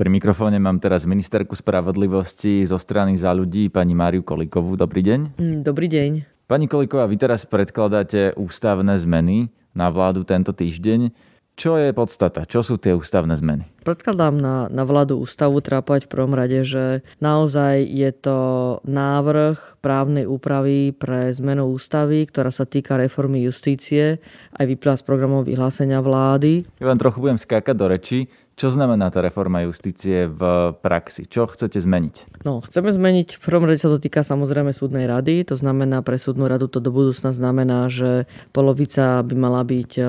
Pri 0.00 0.08
mikrofóne 0.08 0.56
mám 0.56 0.80
teraz 0.80 1.04
ministerku 1.04 1.52
spravodlivosti 1.52 2.64
zo 2.64 2.80
strany 2.80 3.20
za 3.20 3.36
ľudí, 3.36 3.68
pani 3.68 3.92
Máriu 3.92 4.24
Kolikovú. 4.24 4.80
Dobrý 4.80 5.04
deň. 5.04 5.36
Mm, 5.36 5.60
dobrý 5.60 5.84
deň. 5.92 6.10
Pani 6.48 6.64
Koliková, 6.64 7.04
vy 7.04 7.20
teraz 7.20 7.44
predkladáte 7.44 8.32
ústavné 8.32 8.96
zmeny 8.96 9.52
na 9.76 9.92
vládu 9.92 10.24
tento 10.24 10.56
týždeň. 10.56 11.12
Čo 11.54 11.78
je 11.78 11.94
podstata? 11.94 12.42
Čo 12.50 12.66
sú 12.66 12.74
tie 12.82 12.98
ústavné 12.98 13.38
zmeny? 13.38 13.70
Predkladám 13.86 14.34
na, 14.34 14.66
na 14.66 14.82
vládu 14.82 15.22
ústavu, 15.22 15.62
povedať 15.62 16.10
v 16.10 16.12
prvom 16.16 16.34
rade, 16.34 16.66
že 16.66 17.06
naozaj 17.22 17.84
je 17.84 18.10
to 18.10 18.38
návrh 18.82 19.78
právnej 19.78 20.26
úpravy 20.26 20.90
pre 20.90 21.30
zmenu 21.30 21.70
ústavy, 21.70 22.26
ktorá 22.26 22.50
sa 22.50 22.66
týka 22.66 22.98
reformy 22.98 23.46
justície, 23.46 24.18
aj 24.58 24.64
vyplýva 24.66 24.98
z 24.98 25.04
programov 25.06 25.46
vyhlásenia 25.46 26.02
vlády. 26.02 26.66
Ja 26.82 26.90
vám 26.90 26.98
trochu 26.98 27.22
budem 27.22 27.38
skákať 27.38 27.76
do 27.78 27.86
reči. 27.86 28.18
Čo 28.54 28.70
znamená 28.70 29.10
tá 29.10 29.18
reforma 29.18 29.66
justície 29.66 30.30
v 30.30 30.70
praxi? 30.78 31.26
Čo 31.26 31.50
chcete 31.50 31.82
zmeniť? 31.82 32.46
No, 32.46 32.62
chceme 32.62 32.94
zmeniť, 32.94 33.34
v 33.34 33.42
prvom 33.42 33.66
rade 33.66 33.82
sa 33.82 33.90
to 33.90 33.98
týka 33.98 34.22
samozrejme 34.22 34.70
súdnej 34.70 35.10
rady, 35.10 35.42
to 35.42 35.58
znamená 35.58 36.06
pre 36.06 36.22
súdnu 36.22 36.46
radu 36.46 36.70
to 36.70 36.78
do 36.78 36.94
budúcna 36.94 37.34
znamená, 37.34 37.90
že 37.90 38.30
polovica 38.54 39.26
by 39.26 39.34
mala 39.34 39.66
byť, 39.66 39.90
e, 39.98 40.04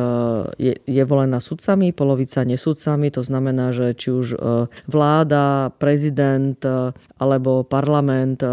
je, 0.61 0.73
je 0.77 1.03
volená 1.09 1.41
sudcami, 1.41 1.89
polovica 1.89 2.45
nesudcami, 2.45 3.09
to 3.09 3.25
znamená, 3.25 3.73
že 3.73 3.97
či 3.97 4.13
už 4.13 4.27
e, 4.33 4.37
vláda, 4.85 5.73
prezident 5.81 6.61
e, 6.61 6.93
alebo 7.17 7.65
parlament 7.65 8.45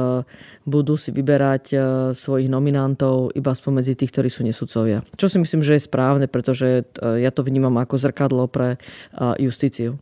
budú 0.63 0.95
si 0.99 1.11
vyberať 1.11 1.75
svojich 2.15 2.49
nominantov 2.51 3.35
iba 3.35 3.53
spomedzi 3.55 3.99
tých, 3.99 4.13
ktorí 4.15 4.29
sú 4.31 4.47
nesudcovia. 4.47 5.03
Čo 5.17 5.27
si 5.31 5.39
myslím, 5.43 5.63
že 5.63 5.79
je 5.79 5.87
správne, 5.87 6.27
pretože 6.31 6.87
ja 6.99 7.31
to 7.35 7.43
vnímam 7.43 7.75
ako 7.79 7.99
zrkadlo 7.99 8.47
pre 8.47 8.79
justíciu 9.39 9.99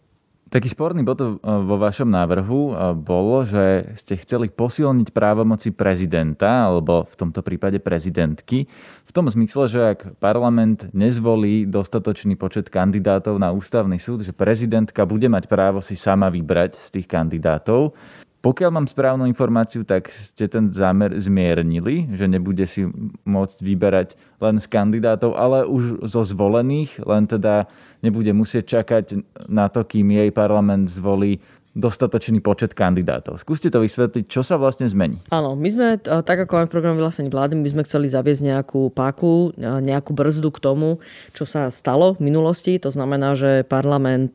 taký 0.51 0.67
sporný 0.67 1.07
bod 1.07 1.23
vo 1.47 1.77
vašom 1.79 2.11
návrhu 2.11 2.75
bolo, 3.07 3.47
že 3.47 3.95
ste 3.95 4.19
chceli 4.19 4.51
posilniť 4.51 5.15
právomoci 5.15 5.71
prezidenta, 5.71 6.67
alebo 6.67 7.07
v 7.07 7.15
tomto 7.15 7.39
prípade 7.47 7.79
prezidentky, 7.79 8.67
v 9.07 9.13
tom 9.15 9.31
zmysle, 9.31 9.71
že 9.71 9.81
ak 9.95 10.19
parlament 10.19 10.91
nezvolí 10.91 11.71
dostatočný 11.71 12.35
počet 12.35 12.67
kandidátov 12.67 13.39
na 13.39 13.55
ústavný 13.55 14.03
súd, 14.03 14.27
že 14.27 14.35
prezidentka 14.35 15.07
bude 15.07 15.31
mať 15.31 15.47
právo 15.47 15.79
si 15.79 15.95
sama 15.95 16.27
vybrať 16.27 16.83
z 16.83 16.99
tých 16.99 17.07
kandidátov. 17.07 17.95
Pokiaľ 18.41 18.71
mám 18.73 18.89
správnu 18.89 19.29
informáciu, 19.29 19.85
tak 19.85 20.09
ste 20.09 20.49
ten 20.49 20.73
zámer 20.73 21.13
zmiernili, 21.21 22.09
že 22.17 22.25
nebude 22.25 22.65
si 22.65 22.89
môcť 23.29 23.59
vyberať 23.61 24.09
len 24.41 24.57
z 24.57 24.65
kandidátov, 24.65 25.37
ale 25.37 25.69
už 25.69 26.09
zo 26.09 26.25
zvolených, 26.25 27.05
len 27.05 27.29
teda 27.29 27.69
nebude 28.01 28.33
musieť 28.33 28.81
čakať 28.81 29.21
na 29.45 29.69
to, 29.69 29.85
kým 29.85 30.09
jej 30.17 30.33
parlament 30.33 30.89
zvolí 30.89 31.37
dostatočný 31.71 32.43
počet 32.43 32.75
kandidátov. 32.75 33.39
Skúste 33.39 33.71
to 33.71 33.79
vysvetliť, 33.79 34.27
čo 34.27 34.43
sa 34.43 34.59
vlastne 34.59 34.91
zmení. 34.91 35.23
Áno, 35.31 35.55
my 35.55 35.69
sme, 35.71 35.87
tak 36.03 36.47
ako 36.47 36.63
aj 36.63 36.67
v 36.67 36.73
programe 36.75 36.99
vyhlásení 36.99 37.31
vlády, 37.31 37.55
my 37.55 37.71
sme 37.71 37.87
chceli 37.87 38.11
zaviesť 38.11 38.43
nejakú 38.43 38.91
páku, 38.91 39.55
nejakú 39.59 40.11
brzdu 40.11 40.51
k 40.51 40.59
tomu, 40.59 40.99
čo 41.31 41.47
sa 41.47 41.71
stalo 41.71 42.19
v 42.19 42.27
minulosti. 42.27 42.83
To 42.83 42.91
znamená, 42.91 43.39
že 43.39 43.63
parlament 43.63 44.35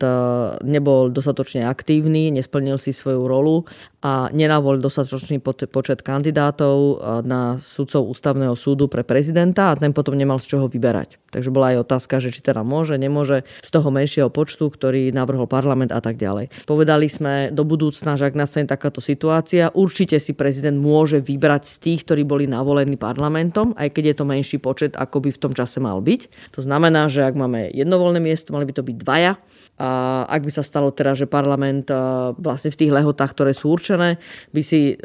nebol 0.64 1.12
dostatočne 1.12 1.68
aktívny, 1.68 2.32
nesplnil 2.32 2.80
si 2.80 2.96
svoju 2.96 3.28
rolu 3.28 3.68
a 4.00 4.30
nenavolil 4.32 4.80
dostatočný 4.80 5.44
počet 5.44 6.06
kandidátov 6.06 7.04
na 7.28 7.60
sudcov 7.60 8.06
ústavného 8.16 8.56
súdu 8.56 8.88
pre 8.88 9.04
prezidenta 9.04 9.74
a 9.74 9.78
ten 9.78 9.92
potom 9.92 10.16
nemal 10.16 10.40
z 10.40 10.56
čoho 10.56 10.72
vyberať. 10.72 11.20
Takže 11.36 11.52
bola 11.52 11.76
aj 11.76 11.84
otázka, 11.84 12.24
že 12.24 12.32
či 12.32 12.40
teda 12.40 12.64
môže, 12.64 12.96
nemôže 12.96 13.44
z 13.60 13.70
toho 13.74 13.92
menšieho 13.92 14.32
počtu, 14.32 14.72
ktorý 14.72 15.12
navrhol 15.12 15.52
parlament 15.52 15.92
a 15.92 16.00
tak 16.00 16.16
ďalej. 16.16 16.48
Povedali 16.64 17.12
sme, 17.12 17.25
sme 17.26 17.50
do 17.50 17.66
budúcna, 17.66 18.14
že 18.14 18.30
ak 18.30 18.38
nastane 18.38 18.70
takáto 18.70 19.02
situácia, 19.02 19.74
určite 19.74 20.22
si 20.22 20.38
prezident 20.38 20.78
môže 20.78 21.18
vybrať 21.18 21.66
z 21.66 21.76
tých, 21.82 22.06
ktorí 22.06 22.22
boli 22.22 22.46
navolení 22.46 23.02
parlamentom, 23.02 23.74
aj 23.74 23.90
keď 23.98 24.14
je 24.14 24.16
to 24.22 24.30
menší 24.30 24.58
počet, 24.62 24.94
ako 24.94 25.26
by 25.26 25.34
v 25.34 25.42
tom 25.42 25.58
čase 25.58 25.82
mal 25.82 26.06
byť. 26.06 26.54
To 26.54 26.62
znamená, 26.62 27.10
že 27.10 27.26
ak 27.26 27.34
máme 27.34 27.74
jednovolné 27.74 28.22
miesto, 28.22 28.54
mali 28.54 28.70
by 28.70 28.78
to 28.78 28.86
byť 28.86 28.98
dvaja. 29.02 29.42
A 29.76 30.24
ak 30.30 30.46
by 30.46 30.52
sa 30.54 30.62
stalo 30.62 30.94
teraz, 30.94 31.18
že 31.18 31.26
parlament 31.26 31.90
vlastne 32.38 32.70
v 32.70 32.80
tých 32.86 32.94
lehotách, 32.94 33.34
ktoré 33.34 33.58
sú 33.58 33.74
určené, 33.74 34.22
by 34.54 34.62
si 34.62 34.96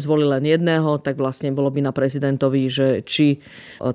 zvolil 0.00 0.32
len 0.32 0.48
jedného, 0.48 0.96
tak 1.04 1.20
vlastne 1.20 1.52
bolo 1.52 1.68
by 1.68 1.84
na 1.84 1.92
prezidentovi, 1.92 2.72
že 2.72 3.04
či 3.04 3.44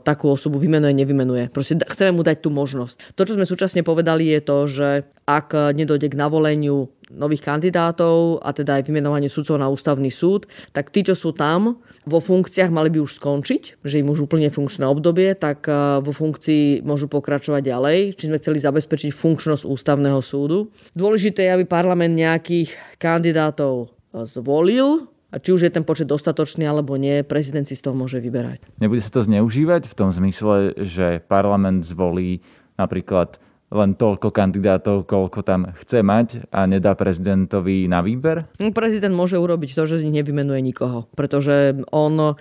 takú 0.06 0.30
osobu 0.30 0.62
vymenuje, 0.62 0.94
nevymenuje. 0.94 1.50
Proste 1.50 1.82
chceme 1.82 2.16
mu 2.16 2.22
dať 2.22 2.38
tú 2.46 2.54
možnosť. 2.54 3.18
To, 3.18 3.26
čo 3.26 3.34
sme 3.34 3.50
súčasne 3.50 3.82
povedali, 3.82 4.30
je 4.30 4.42
to, 4.46 4.58
že 4.70 4.90
ak 5.26 5.76
nedojde 5.76 6.08
k 6.12 6.20
navoleniu 6.20 6.94
nových 7.14 7.46
kandidátov 7.46 8.42
a 8.42 8.50
teda 8.52 8.82
aj 8.82 8.90
vymenovanie 8.90 9.30
sudcov 9.30 9.62
na 9.62 9.70
ústavný 9.70 10.10
súd, 10.10 10.50
tak 10.74 10.90
tí, 10.90 11.06
čo 11.06 11.14
sú 11.14 11.32
tam 11.32 11.78
vo 12.04 12.20
funkciách, 12.20 12.74
mali 12.74 12.92
by 12.92 13.00
už 13.00 13.16
skončiť, 13.22 13.80
že 13.86 14.00
im 14.02 14.12
už 14.12 14.28
úplne 14.28 14.52
funkčné 14.52 14.84
obdobie, 14.84 15.32
tak 15.40 15.64
e, 15.70 16.04
vo 16.04 16.12
funkcii 16.12 16.84
môžu 16.84 17.08
pokračovať 17.08 17.64
ďalej. 17.64 18.00
Či 18.20 18.28
sme 18.28 18.40
chceli 18.42 18.60
zabezpečiť 18.60 19.16
funkčnosť 19.16 19.64
ústavného 19.64 20.20
súdu. 20.20 20.68
Dôležité 20.92 21.48
je, 21.48 21.56
aby 21.56 21.66
parlament 21.70 22.12
nejakých 22.12 22.76
kandidátov 23.00 23.88
e, 24.12 24.28
zvolil, 24.28 25.08
a 25.34 25.42
či 25.42 25.50
už 25.50 25.66
je 25.66 25.74
ten 25.74 25.82
počet 25.82 26.06
dostatočný 26.06 26.62
alebo 26.62 26.94
nie, 26.94 27.26
prezident 27.26 27.66
si 27.66 27.74
z 27.74 27.90
toho 27.90 27.98
môže 27.98 28.22
vyberať. 28.22 28.62
Nebude 28.78 29.02
sa 29.02 29.10
to 29.10 29.26
zneužívať 29.26 29.90
v 29.90 29.98
tom 29.98 30.14
zmysle, 30.14 30.78
že 30.78 31.26
parlament 31.26 31.82
zvolí 31.82 32.46
napríklad 32.78 33.42
len 33.74 33.98
toľko 33.98 34.30
kandidátov, 34.30 35.10
koľko 35.10 35.42
tam 35.42 35.74
chce 35.82 36.06
mať 36.06 36.46
a 36.54 36.70
nedá 36.70 36.94
prezidentovi 36.94 37.90
na 37.90 38.06
výber? 38.06 38.46
No, 38.62 38.70
prezident 38.70 39.18
môže 39.18 39.42
urobiť 39.42 39.74
to, 39.74 39.90
že 39.90 40.00
z 40.00 40.06
nich 40.06 40.22
nevymenuje 40.22 40.62
nikoho, 40.62 41.10
pretože 41.18 41.82
on 41.90 42.38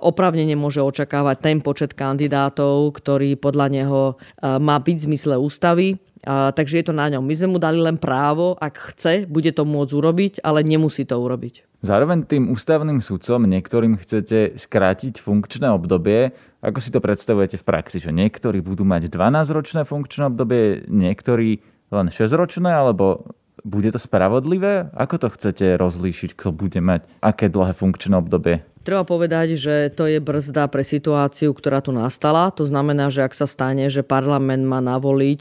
opravnene 0.00 0.56
môže 0.56 0.80
očakávať 0.80 1.36
ten 1.44 1.56
počet 1.60 1.92
kandidátov, 1.92 2.96
ktorý 2.96 3.36
podľa 3.36 3.66
neho 3.68 4.00
má 4.40 4.80
byť 4.80 4.96
v 4.96 5.06
zmysle 5.12 5.36
ústavy. 5.36 6.00
Takže 6.26 6.78
je 6.78 6.86
to 6.86 6.94
na 6.94 7.10
ňom. 7.10 7.26
My 7.26 7.34
sme 7.34 7.48
mu 7.54 7.58
dali 7.58 7.82
len 7.82 7.98
právo, 7.98 8.54
ak 8.62 8.94
chce, 8.94 9.26
bude 9.26 9.50
to 9.50 9.66
môcť 9.66 9.92
urobiť, 9.92 10.32
ale 10.46 10.62
nemusí 10.62 11.02
to 11.02 11.18
urobiť. 11.18 11.82
Zároveň 11.82 12.22
tým 12.30 12.54
ústavným 12.54 13.02
sudcom 13.02 13.42
niektorým 13.42 13.98
chcete 13.98 14.54
skrátiť 14.54 15.18
funkčné 15.18 15.66
obdobie. 15.74 16.30
Ako 16.62 16.78
si 16.78 16.94
to 16.94 17.02
predstavujete 17.02 17.58
v 17.58 17.66
praxi? 17.66 17.98
Že 17.98 18.14
niektorí 18.14 18.62
budú 18.62 18.86
mať 18.86 19.10
12-ročné 19.10 19.82
funkčné 19.82 20.30
obdobie, 20.30 20.86
niektorí 20.86 21.58
len 21.90 22.06
6-ročné, 22.06 22.70
alebo 22.70 23.34
bude 23.66 23.90
to 23.90 23.98
spravodlivé? 23.98 24.94
Ako 24.94 25.26
to 25.26 25.28
chcete 25.34 25.74
rozlíšiť, 25.74 26.38
kto 26.38 26.54
bude 26.54 26.78
mať 26.78 27.02
aké 27.18 27.50
dlhé 27.50 27.74
funkčné 27.74 28.14
obdobie? 28.14 28.62
Treba 28.82 29.06
povedať, 29.06 29.54
že 29.54 29.94
to 29.94 30.10
je 30.10 30.18
brzda 30.18 30.66
pre 30.66 30.82
situáciu, 30.82 31.54
ktorá 31.54 31.78
tu 31.78 31.94
nastala. 31.94 32.50
To 32.58 32.66
znamená, 32.66 33.14
že 33.14 33.22
ak 33.22 33.30
sa 33.30 33.46
stane, 33.46 33.86
že 33.86 34.02
parlament 34.02 34.66
má 34.66 34.82
navoliť 34.82 35.40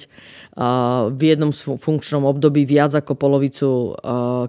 v 1.09 1.21
jednom 1.21 1.49
funkčnom 1.53 2.21
období 2.21 2.69
viac 2.69 2.93
ako 2.93 3.17
polovicu 3.17 3.97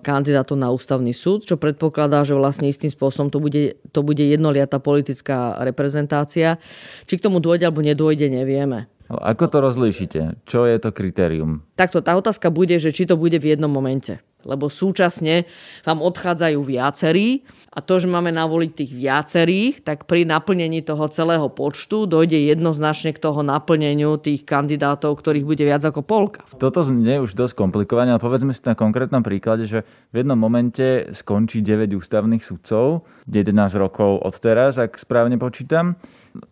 kandidátov 0.04 0.60
na 0.60 0.68
ústavný 0.68 1.16
súd, 1.16 1.48
čo 1.48 1.56
predpokladá, 1.56 2.20
že 2.20 2.36
vlastne 2.36 2.68
istým 2.68 2.92
spôsobom 2.92 3.32
to 3.32 3.40
bude, 3.40 3.80
to 3.96 4.00
bude 4.04 4.20
jednoliatá 4.20 4.76
politická 4.76 5.56
reprezentácia. 5.64 6.60
Či 7.08 7.16
k 7.16 7.24
tomu 7.24 7.40
dôjde 7.40 7.64
alebo 7.64 7.80
nedôjde, 7.80 8.28
nevieme. 8.28 8.92
Ako 9.12 9.44
to 9.48 9.60
rozlíšite? 9.60 10.48
Čo 10.48 10.64
je 10.64 10.76
to 10.80 10.88
kritérium? 10.88 11.60
Takto, 11.76 12.00
tá 12.00 12.16
otázka 12.16 12.48
bude, 12.48 12.80
že 12.80 12.96
či 12.96 13.04
to 13.04 13.20
bude 13.20 13.36
v 13.36 13.56
jednom 13.56 13.68
momente 13.68 14.20
lebo 14.44 14.70
súčasne 14.70 15.46
vám 15.82 16.02
odchádzajú 16.02 16.58
viacerí 16.62 17.42
a 17.72 17.80
to, 17.80 17.98
že 17.98 18.10
máme 18.10 18.28
navoliť 18.34 18.70
tých 18.76 18.92
viacerých, 18.92 19.74
tak 19.80 20.04
pri 20.04 20.28
naplnení 20.28 20.84
toho 20.84 21.08
celého 21.08 21.48
počtu 21.48 22.04
dojde 22.04 22.36
jednoznačne 22.52 23.16
k 23.16 23.22
toho 23.22 23.40
naplneniu 23.40 24.20
tých 24.20 24.44
kandidátov, 24.44 25.18
ktorých 25.18 25.48
bude 25.48 25.64
viac 25.64 25.82
ako 25.82 26.04
polka. 26.04 26.44
Toto 26.60 26.84
znie 26.84 27.22
už 27.22 27.32
dosť 27.32 27.56
komplikované, 27.56 28.12
ale 28.12 28.20
povedzme 28.20 28.52
si 28.52 28.60
na 28.68 28.76
konkrétnom 28.76 29.24
príklade, 29.24 29.64
že 29.64 29.88
v 30.12 30.20
jednom 30.20 30.36
momente 30.36 31.08
skončí 31.16 31.64
9 31.64 31.96
ústavných 31.96 32.44
sudcov, 32.44 33.08
11 33.30 33.56
rokov 33.80 34.20
od 34.20 34.34
teraz, 34.36 34.76
ak 34.76 35.00
správne 35.00 35.40
počítam. 35.40 35.96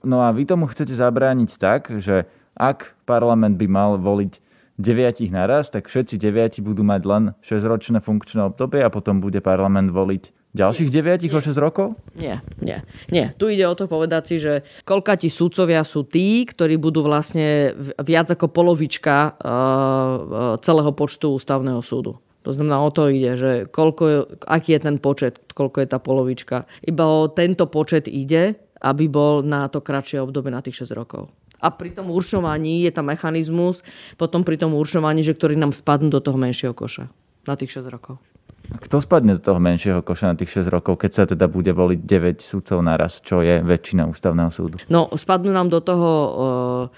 No 0.05 0.21
a 0.21 0.33
vy 0.33 0.45
tomu 0.45 0.69
chcete 0.69 0.93
zabrániť 0.93 1.51
tak, 1.57 1.89
že 2.01 2.29
ak 2.57 2.93
parlament 3.09 3.57
by 3.57 3.67
mal 3.69 3.97
voliť 3.97 4.50
deviatich 4.81 5.29
naraz, 5.29 5.69
tak 5.69 5.87
všetci 5.87 6.17
deviati 6.17 6.65
budú 6.65 6.81
mať 6.81 7.03
len 7.05 7.23
6-ročné 7.45 8.01
funkčné 8.01 8.49
obdobie 8.49 8.81
a 8.81 8.89
potom 8.89 9.21
bude 9.21 9.39
parlament 9.45 9.93
voliť 9.93 10.41
ďalších 10.51 10.91
deviatich 10.91 11.31
o 11.31 11.39
6 11.39 11.55
rokov? 11.63 11.95
Nie, 12.19 12.43
nie, 12.59 12.83
nie. 13.13 13.31
Tu 13.39 13.55
ide 13.55 13.69
o 13.71 13.79
to 13.79 13.87
povedať 13.87 14.23
si, 14.27 14.37
že 14.43 14.67
koľka 14.83 15.15
ti 15.21 15.31
súdcovia 15.31 15.87
sú 15.87 16.03
tí, 16.09 16.43
ktorí 16.43 16.75
budú 16.81 17.07
vlastne 17.07 17.77
viac 18.03 18.27
ako 18.33 18.51
polovička 18.51 19.39
uh, 19.39 20.59
celého 20.59 20.91
počtu 20.91 21.39
ústavného 21.39 21.79
súdu. 21.85 22.19
To 22.49 22.57
znamená, 22.57 22.81
o 22.81 22.89
to 22.89 23.13
ide, 23.13 23.37
že 23.37 23.53
koľko, 23.69 24.41
aký 24.49 24.75
je 24.75 24.81
ten 24.81 24.97
počet, 24.97 25.39
koľko 25.53 25.85
je 25.85 25.89
tá 25.93 26.01
polovička. 26.01 26.65
Iba 26.81 27.05
o 27.05 27.29
tento 27.29 27.69
počet 27.69 28.09
ide, 28.09 28.57
aby 28.81 29.13
bol 29.13 29.45
na 29.45 29.69
to 29.69 29.85
kratšie 29.85 30.25
obdobie 30.25 30.49
na 30.49 30.65
tých 30.65 30.89
6 30.89 30.97
rokov 30.97 31.29
a 31.61 31.69
pri 31.69 31.93
tom 31.93 32.09
určovaní 32.09 32.89
je 32.89 32.93
tam 32.93 33.13
mechanizmus, 33.13 33.85
potom 34.17 34.43
pri 34.43 34.57
tom 34.57 34.73
určovaní, 34.73 35.21
že 35.21 35.37
ktorý 35.37 35.61
nám 35.61 35.77
spadnú 35.77 36.09
do 36.09 36.21
toho 36.25 36.41
menšieho 36.41 36.73
koša. 36.73 37.13
na 37.49 37.57
tých 37.57 37.81
6 37.81 37.89
rokov. 37.89 38.21
Kto 38.71 39.03
spadne 39.03 39.35
do 39.35 39.43
toho 39.43 39.59
menšieho 39.59 40.07
koša 40.07 40.31
na 40.31 40.39
tých 40.39 40.63
6 40.63 40.71
rokov, 40.71 41.03
keď 41.03 41.11
sa 41.11 41.25
teda 41.27 41.51
bude 41.51 41.75
voliť 41.75 42.01
9 42.07 42.39
súdcov 42.39 42.79
naraz, 42.87 43.19
čo 43.19 43.43
je 43.43 43.59
väčšina 43.59 44.07
ústavného 44.07 44.51
súdu? 44.55 44.79
No, 44.87 45.11
spadnú 45.11 45.51
nám 45.51 45.67
do 45.73 45.83
toho, 45.83 46.11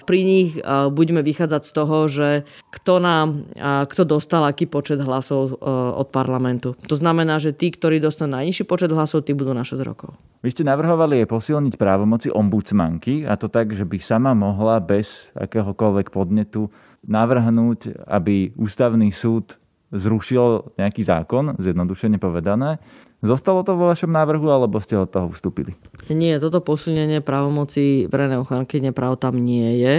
pri 0.04 0.20
nich 0.20 0.60
budeme 0.92 1.24
vychádzať 1.24 1.62
z 1.64 1.72
toho, 1.72 1.96
že 2.10 2.28
kto, 2.68 3.00
nám, 3.00 3.48
kto 3.88 4.02
dostal 4.04 4.44
aký 4.44 4.68
počet 4.68 5.00
hlasov 5.00 5.56
od 5.96 6.08
parlamentu. 6.12 6.76
To 6.90 6.96
znamená, 6.98 7.40
že 7.40 7.56
tí, 7.56 7.72
ktorí 7.72 8.02
dostanú 8.02 8.36
najnižší 8.42 8.68
počet 8.68 8.92
hlasov, 8.92 9.24
tí 9.24 9.32
budú 9.32 9.56
na 9.56 9.64
6 9.64 9.80
rokov. 9.80 10.18
Vy 10.42 10.50
ste 10.50 10.66
navrhovali 10.66 11.22
je 11.22 11.30
posilniť 11.30 11.78
právomoci 11.78 12.28
ombudsmanky 12.34 13.22
a 13.22 13.38
to 13.38 13.46
tak, 13.46 13.70
že 13.70 13.86
by 13.86 14.02
sama 14.02 14.34
mohla 14.34 14.82
bez 14.82 15.30
akéhokoľvek 15.38 16.10
podnetu 16.10 16.66
navrhnúť, 17.06 18.02
aby 18.10 18.50
ústavný 18.58 19.14
súd 19.14 19.61
zrušil 19.92 20.74
nejaký 20.80 21.04
zákon, 21.04 21.54
zjednodušene 21.60 22.16
povedané. 22.16 22.80
Zostalo 23.22 23.62
to 23.62 23.78
vo 23.78 23.86
vašom 23.86 24.10
návrhu, 24.10 24.50
alebo 24.50 24.82
ste 24.82 24.98
od 24.98 25.06
toho 25.06 25.30
vstúpili? 25.30 25.78
Nie, 26.10 26.42
toto 26.42 26.58
posilnenie 26.58 27.22
právomoci 27.22 28.10
verejnej 28.10 28.42
ochranky 28.42 28.82
práv 28.90 29.22
tam 29.22 29.38
nie 29.38 29.78
je. 29.78 29.94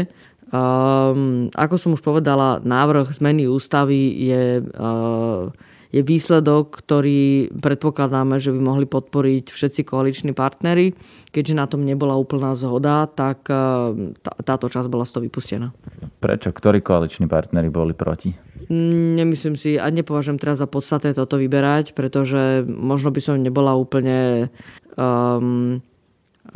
Um, 0.53 1.47
ako 1.55 1.75
som 1.79 1.95
už 1.95 2.03
povedala, 2.03 2.59
návrh 2.61 3.15
zmeny 3.15 3.47
ústavy 3.47 4.11
je, 4.27 4.61
uh, 4.61 5.49
je 5.93 6.01
výsledok, 6.01 6.81
ktorý 6.81 7.53
predpokladáme, 7.53 8.41
že 8.41 8.49
by 8.49 8.57
mohli 8.57 8.89
podporiť 8.89 9.53
všetci 9.53 9.85
koaliční 9.85 10.33
partnery. 10.33 10.97
Keďže 11.29 11.53
na 11.53 11.69
tom 11.69 11.85
nebola 11.85 12.17
úplná 12.17 12.57
zhoda, 12.57 13.05
tak 13.05 13.45
uh, 13.45 13.93
táto 14.41 14.73
časť 14.73 14.89
bola 14.89 15.05
z 15.05 15.11
toho 15.13 15.23
vypustená. 15.29 15.69
Prečo? 16.17 16.49
Ktorí 16.49 16.81
koaliční 16.81 17.29
partnery 17.29 17.69
boli 17.69 17.93
proti? 17.93 18.33
Nemyslím 18.73 19.53
si 19.53 19.77
a 19.77 19.85
nepovažujem 19.93 20.41
teraz 20.41 20.65
za 20.65 20.67
podstatné 20.67 21.13
toto 21.13 21.37
vyberať, 21.37 21.93
pretože 21.93 22.65
možno 22.65 23.13
by 23.13 23.21
som 23.21 23.37
nebola 23.37 23.77
úplne 23.77 24.49
um, 24.97 25.77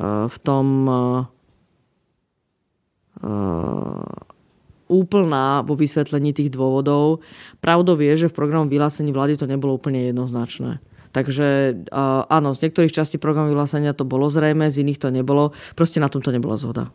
uh, 0.01 0.25
v 0.25 0.37
tom 0.41 0.65
uh, 0.89 1.29
úplná 4.87 5.61
vo 5.63 5.75
vysvetlení 5.75 6.33
tých 6.33 6.51
dôvodov. 6.51 7.23
Pravdou 7.61 7.95
je, 7.99 8.25
že 8.25 8.31
v 8.31 8.37
programu 8.37 8.67
vyhlásení 8.71 9.11
vlády 9.11 9.39
to 9.39 9.45
nebolo 9.45 9.75
úplne 9.75 10.11
jednoznačné. 10.11 10.83
Takže 11.15 11.47
áno, 12.27 12.53
z 12.53 12.67
niektorých 12.67 12.93
častí 12.93 13.17
programu 13.17 13.49
vyhlásenia 13.55 13.95
to 13.95 14.03
bolo 14.03 14.27
zrejme, 14.27 14.67
z 14.69 14.83
iných 14.85 14.99
to 15.01 15.09
nebolo. 15.09 15.55
Proste 15.73 15.97
na 15.97 16.11
tom 16.11 16.21
to 16.21 16.29
nebola 16.29 16.59
zhoda. 16.59 16.91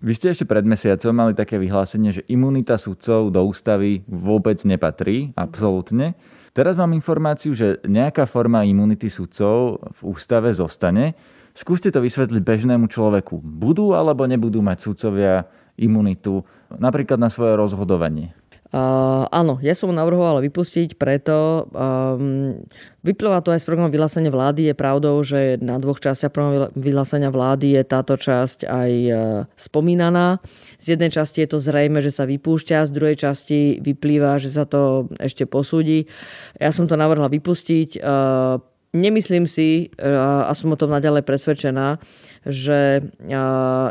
Vy 0.00 0.16
ste 0.16 0.32
ešte 0.32 0.48
pred 0.48 0.64
mesiacom 0.64 1.12
mali 1.12 1.32
také 1.36 1.60
vyhlásenie, 1.60 2.10
že 2.10 2.26
imunita 2.32 2.80
sudcov 2.80 3.28
do 3.28 3.44
ústavy 3.44 4.00
vôbec 4.08 4.56
nepatrí, 4.64 5.36
absolútne. 5.36 6.16
Teraz 6.56 6.74
mám 6.74 6.96
informáciu, 6.96 7.52
že 7.52 7.78
nejaká 7.84 8.24
forma 8.24 8.64
imunity 8.64 9.12
sudcov 9.12 9.78
v 9.92 10.00
ústave 10.08 10.50
zostane. 10.56 11.14
Skúste 11.52 11.92
to 11.92 12.00
vysvetliť 12.00 12.40
bežnému 12.42 12.88
človeku. 12.88 13.38
Budú 13.44 13.92
alebo 13.92 14.24
nebudú 14.24 14.64
mať 14.64 14.78
sudcovia 14.88 15.46
imunitu 15.80 16.44
napríklad 16.76 17.16
na 17.16 17.32
svoje 17.32 17.56
rozhodovanie? 17.56 18.36
Uh, 18.70 19.26
áno, 19.34 19.58
ja 19.66 19.74
som 19.74 19.90
ho 19.90 19.94
navrhovala 19.98 20.38
vypustiť, 20.46 20.94
preto 20.94 21.66
um, 21.74 22.54
vyplýva 23.02 23.42
to 23.42 23.50
aj 23.50 23.58
z 23.58 23.66
programu 23.66 23.90
vyhlásenia 23.90 24.30
vlády. 24.30 24.70
Je 24.70 24.78
pravdou, 24.78 25.18
že 25.26 25.58
na 25.58 25.82
dvoch 25.82 25.98
častiach 25.98 26.30
programu 26.30 26.70
vyhlásenia 26.78 27.34
vlády 27.34 27.74
je 27.74 27.82
táto 27.82 28.14
časť 28.14 28.70
aj 28.70 28.90
uh, 29.10 29.18
spomínaná. 29.58 30.38
Z 30.78 30.94
jednej 30.94 31.10
časti 31.10 31.42
je 31.42 31.50
to 31.50 31.58
zrejme, 31.58 31.98
že 31.98 32.14
sa 32.14 32.30
vypúšťa, 32.30 32.86
z 32.86 32.94
druhej 32.94 33.18
časti 33.18 33.82
vyplýva, 33.82 34.38
že 34.38 34.54
sa 34.54 34.62
to 34.70 35.10
ešte 35.18 35.50
posúdi. 35.50 36.06
Ja 36.54 36.70
som 36.70 36.86
to 36.86 36.94
navrhla 36.94 37.26
vypustiť. 37.26 37.98
Uh, 37.98 38.69
Nemyslím 38.90 39.46
si, 39.46 39.94
a 40.02 40.50
som 40.50 40.74
o 40.74 40.80
tom 40.80 40.90
naďalej 40.90 41.22
presvedčená, 41.22 42.02
že 42.42 43.06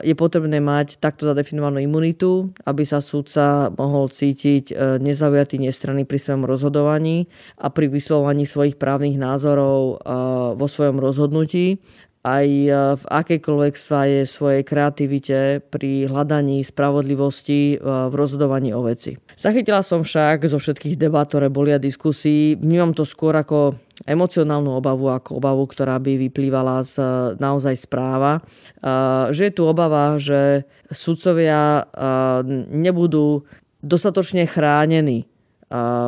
je 0.03 0.15
potrebné 0.19 0.59
mať 0.59 0.99
takto 0.99 1.23
zadefinovanú 1.23 1.79
imunitu, 1.79 2.51
aby 2.67 2.83
sa 2.83 2.99
súdca 2.99 3.71
mohol 3.71 4.11
cítiť 4.11 4.65
e, 4.67 4.99
nezaujatý 4.99 5.55
nestranný 5.55 6.03
pri 6.03 6.19
svojom 6.19 6.43
rozhodovaní 6.43 7.31
a 7.55 7.71
pri 7.71 7.87
vyslovovaní 7.87 8.43
svojich 8.43 8.75
právnych 8.75 9.15
názorov 9.15 10.03
vo 10.59 10.67
svojom 10.67 10.99
rozhodnutí 10.99 11.79
aj 12.27 12.47
e, 12.47 12.69
v 12.99 13.03
akejkoľvek 13.07 13.73
svoje, 13.79 14.19
svojej 14.27 14.63
kreativite 14.67 15.63
pri 15.71 16.11
hľadaní 16.11 16.59
spravodlivosti 16.67 17.75
e, 17.75 17.77
v 17.79 18.13
rozhodovaní 18.13 18.75
o 18.75 18.83
veci. 18.83 19.15
Zachytila 19.39 19.79
som 19.79 20.03
však 20.03 20.43
zo 20.51 20.59
všetkých 20.59 20.99
debat, 20.99 21.27
ktoré 21.27 21.47
boli 21.47 21.71
a 21.71 21.79
diskusí, 21.79 22.59
vnímam 22.59 22.91
to 22.91 23.07
skôr 23.07 23.31
ako 23.39 23.79
emocionálnu 24.07 24.75
obavu, 24.79 25.11
ako 25.11 25.39
obavu, 25.39 25.63
ktorá 25.67 25.99
by 25.99 26.29
vyplývala 26.29 26.83
z 26.87 26.95
naozaj 27.39 27.75
správa, 27.75 28.39
e, 28.39 28.41
že 29.35 29.49
je 29.49 29.53
tu 29.55 29.63
obava, 29.67 30.15
že 30.21 30.63
sudcovia 30.89 31.85
nebudú 32.69 33.45
dostatočne 33.79 34.49
chránení 34.49 35.29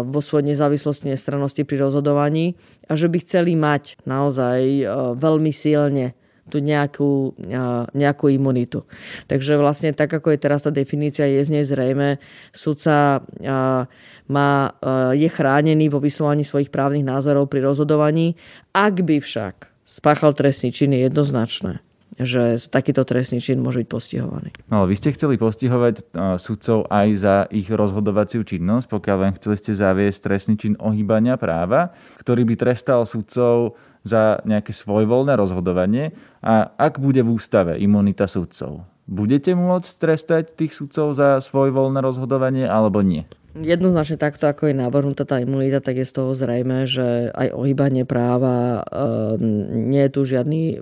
vo 0.09 0.19
svojej 0.25 0.57
nezávislosti, 0.57 1.13
nestrannosti 1.13 1.61
pri 1.61 1.85
rozhodovaní 1.85 2.57
a 2.89 2.97
že 2.97 3.05
by 3.05 3.21
chceli 3.21 3.53
mať 3.53 4.01
naozaj 4.09 4.57
e, 4.57 4.83
veľmi 5.13 5.53
silne 5.53 6.17
tú 6.49 6.57
nejakú, 6.57 7.37
nejakú 7.93 8.25
imunitu. 8.33 8.87
Takže 9.29 9.59
vlastne 9.61 9.93
tak, 9.93 10.09
ako 10.09 10.33
je 10.33 10.39
teraz 10.41 10.65
tá 10.65 10.71
definícia, 10.73 11.29
je 11.29 11.43
z 11.45 11.53
nej 11.53 11.65
zrejme, 11.67 12.17
sudca 12.55 13.21
má, 14.31 14.51
je 15.13 15.29
chránený 15.29 15.91
vo 15.91 16.01
vyslovaní 16.01 16.41
svojich 16.41 16.73
právnych 16.73 17.05
názorov 17.05 17.51
pri 17.51 17.67
rozhodovaní. 17.67 18.39
Ak 18.73 19.05
by 19.05 19.21
však 19.21 19.69
spáchal 19.85 20.31
trestný 20.33 20.71
čin, 20.71 20.95
je 20.95 21.05
jednoznačné, 21.07 21.83
že 22.15 22.59
takýto 22.71 23.03
trestný 23.07 23.39
čin 23.43 23.59
môže 23.59 23.83
byť 23.83 23.89
postihovaný. 23.91 24.51
No, 24.71 24.87
vy 24.87 24.95
ste 24.95 25.11
chceli 25.15 25.35
postihovať 25.35 26.15
sudcov 26.39 26.87
aj 26.87 27.07
za 27.15 27.35
ich 27.51 27.67
rozhodovaciu 27.67 28.43
činnosť, 28.43 28.87
pokiaľ 28.91 29.17
len 29.19 29.33
chceli 29.35 29.55
ste 29.59 29.71
zaviesť 29.75 30.19
trestný 30.19 30.55
čin 30.59 30.73
ohýbania 30.79 31.35
práva, 31.35 31.91
ktorý 32.19 32.43
by 32.47 32.55
trestal 32.55 33.03
sudcov 33.03 33.75
za 34.01 34.41
nejaké 34.43 34.73
svojvoľné 34.73 35.37
rozhodovanie. 35.37 36.13
A 36.41 36.73
ak 36.77 36.97
bude 36.97 37.21
v 37.21 37.37
ústave 37.37 37.77
imunita 37.77 38.25
sudcov, 38.25 38.85
budete 39.05 39.53
môcť 39.53 39.91
trestať 39.97 40.43
tých 40.57 40.73
sudcov 40.73 41.13
za 41.13 41.37
svojvoľné 41.41 41.99
rozhodovanie 42.01 42.65
alebo 42.65 43.05
nie? 43.05 43.29
Jednoznačne 43.51 44.15
takto, 44.15 44.47
ako 44.47 44.71
je 44.71 44.79
navrhnutá 44.79 45.27
tá 45.27 45.43
imunita, 45.43 45.83
tak 45.83 45.99
je 45.99 46.07
z 46.07 46.15
toho 46.15 46.31
zrejme, 46.39 46.87
že 46.87 47.35
aj 47.35 47.51
ohýbanie 47.51 48.07
práva 48.07 48.79
e, 48.79 49.43
nie 49.75 50.07
je 50.07 50.11
tu 50.15 50.23
žiadny 50.23 50.61
e, 50.71 50.75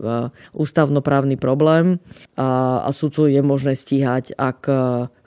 ústavnoprávny 0.53 1.33
problém 1.41 1.97
a, 2.37 2.85
a 2.85 2.93
sudcu 2.93 3.25
je 3.25 3.41
možné 3.41 3.73
stíhať, 3.73 4.37
ak 4.37 4.69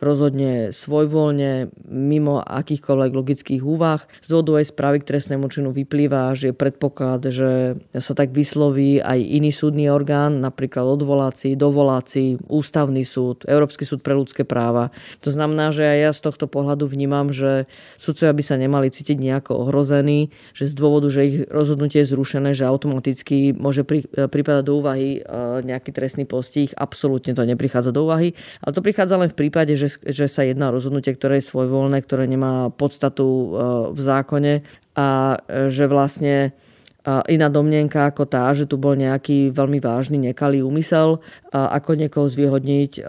rozhodne 0.03 0.75
svojvoľne, 0.75 1.71
mimo 1.87 2.43
akýchkoľvek 2.43 3.12
logických 3.15 3.62
úvah. 3.62 4.03
Z 4.19 4.35
dôvodovej 4.35 4.67
správy 4.67 5.01
k 5.01 5.15
trestnému 5.15 5.47
činu 5.47 5.71
vyplýva, 5.71 6.35
že 6.35 6.51
je 6.51 6.59
predpoklad, 6.59 7.31
že 7.31 7.79
sa 7.95 8.12
tak 8.19 8.35
vysloví 8.35 8.99
aj 8.99 9.23
iný 9.23 9.55
súdny 9.55 9.87
orgán, 9.87 10.43
napríklad 10.43 10.99
odvoláci, 10.99 11.55
dovoláci, 11.55 12.43
ústavný 12.51 13.07
súd, 13.07 13.47
Európsky 13.47 13.87
súd 13.87 14.03
pre 14.03 14.19
ľudské 14.19 14.43
práva. 14.43 14.91
To 15.23 15.31
znamená, 15.31 15.71
že 15.71 15.87
aj 15.87 15.99
ja 16.03 16.11
z 16.11 16.21
tohto 16.27 16.51
pohľadu 16.51 16.91
vnímam, 16.91 17.31
že 17.31 17.71
sudcovia 17.95 18.35
by 18.35 18.43
sa 18.43 18.59
nemali 18.59 18.91
cítiť 18.91 19.23
nejako 19.23 19.71
ohrození, 19.71 20.35
že 20.51 20.67
z 20.67 20.75
dôvodu, 20.75 21.07
že 21.07 21.21
ich 21.23 21.37
rozhodnutie 21.47 22.03
je 22.03 22.11
zrušené, 22.11 22.51
že 22.59 22.67
automaticky 22.67 23.55
môže 23.55 23.87
pri, 23.87 24.03
pripadať 24.11 24.65
do 24.67 24.83
úvahy 24.83 25.21
e, 25.21 25.31
nejaký 25.62 25.95
trestný 25.95 26.27
postih. 26.27 26.75
Absolútne 26.75 27.37
to 27.37 27.47
neprichádza 27.47 27.95
do 27.95 28.09
úvahy. 28.09 28.35
Ale 28.65 28.75
to 28.75 28.83
prichádza 28.83 29.21
len 29.21 29.31
v 29.31 29.38
prípade, 29.38 29.77
že 29.77 29.91
že 30.00 30.31
sa 30.31 30.46
jedná 30.46 30.72
o 30.72 30.76
rozhodnutie, 30.78 31.12
ktoré 31.12 31.42
je 31.42 31.48
svojvoľné, 31.52 32.00
ktoré 32.05 32.24
nemá 32.24 32.72
podstatu 32.72 33.26
e, 33.26 33.46
v 33.92 34.00
zákone 34.00 34.55
a 34.96 35.09
e, 35.37 35.68
že 35.68 35.85
vlastne 35.90 36.37
e, 36.48 37.11
iná 37.33 37.52
domnienka 37.52 38.09
ako 38.09 38.24
tá, 38.24 38.48
že 38.57 38.64
tu 38.64 38.81
bol 38.81 38.96
nejaký 38.96 39.52
veľmi 39.52 39.83
vážny 39.83 40.16
nekalý 40.33 40.62
úmysel, 40.62 41.20
ako 41.52 41.98
niekoho 41.98 42.26
zvýhodniť 42.31 43.05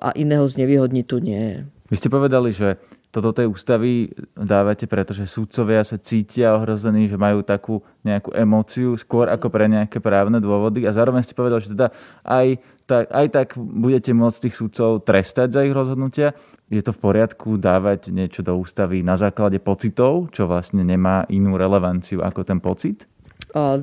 a 0.00 0.08
iného 0.18 0.44
znevýhodniť 0.44 1.04
tu 1.06 1.16
nie 1.22 1.42
je. 1.42 1.58
Vy 1.86 1.96
ste 1.96 2.10
povedali, 2.10 2.50
že 2.50 2.76
toto 3.16 3.32
tej 3.32 3.48
ústavy 3.48 4.12
dávate, 4.36 4.84
pretože 4.84 5.24
súdcovia 5.24 5.80
sa 5.80 5.96
cítia 5.96 6.52
ohrození, 6.52 7.08
že 7.08 7.16
majú 7.16 7.40
takú 7.40 7.80
nejakú 8.04 8.36
emóciu 8.36 8.92
skôr 9.00 9.32
ako 9.32 9.48
pre 9.48 9.72
nejaké 9.72 10.04
právne 10.04 10.36
dôvody 10.36 10.84
a 10.84 10.92
zároveň 10.92 11.24
ste 11.24 11.32
povedali, 11.32 11.64
že 11.64 11.72
teda 11.72 11.88
aj 12.28 12.60
tak, 12.84 13.04
aj 13.08 13.26
tak 13.32 13.48
budete 13.56 14.12
môcť 14.12 14.38
tých 14.44 14.58
súdcov 14.60 15.08
trestať 15.08 15.48
za 15.56 15.64
ich 15.64 15.72
rozhodnutia. 15.72 16.36
Je 16.68 16.84
to 16.84 16.92
v 16.92 17.02
poriadku 17.02 17.56
dávať 17.56 18.12
niečo 18.12 18.44
do 18.44 18.52
ústavy 18.60 19.00
na 19.00 19.16
základe 19.16 19.58
pocitov, 19.64 20.28
čo 20.30 20.44
vlastne 20.44 20.84
nemá 20.84 21.24
inú 21.32 21.56
relevanciu 21.56 22.20
ako 22.20 22.44
ten 22.44 22.60
pocit? 22.60 23.08
A, 23.56 23.80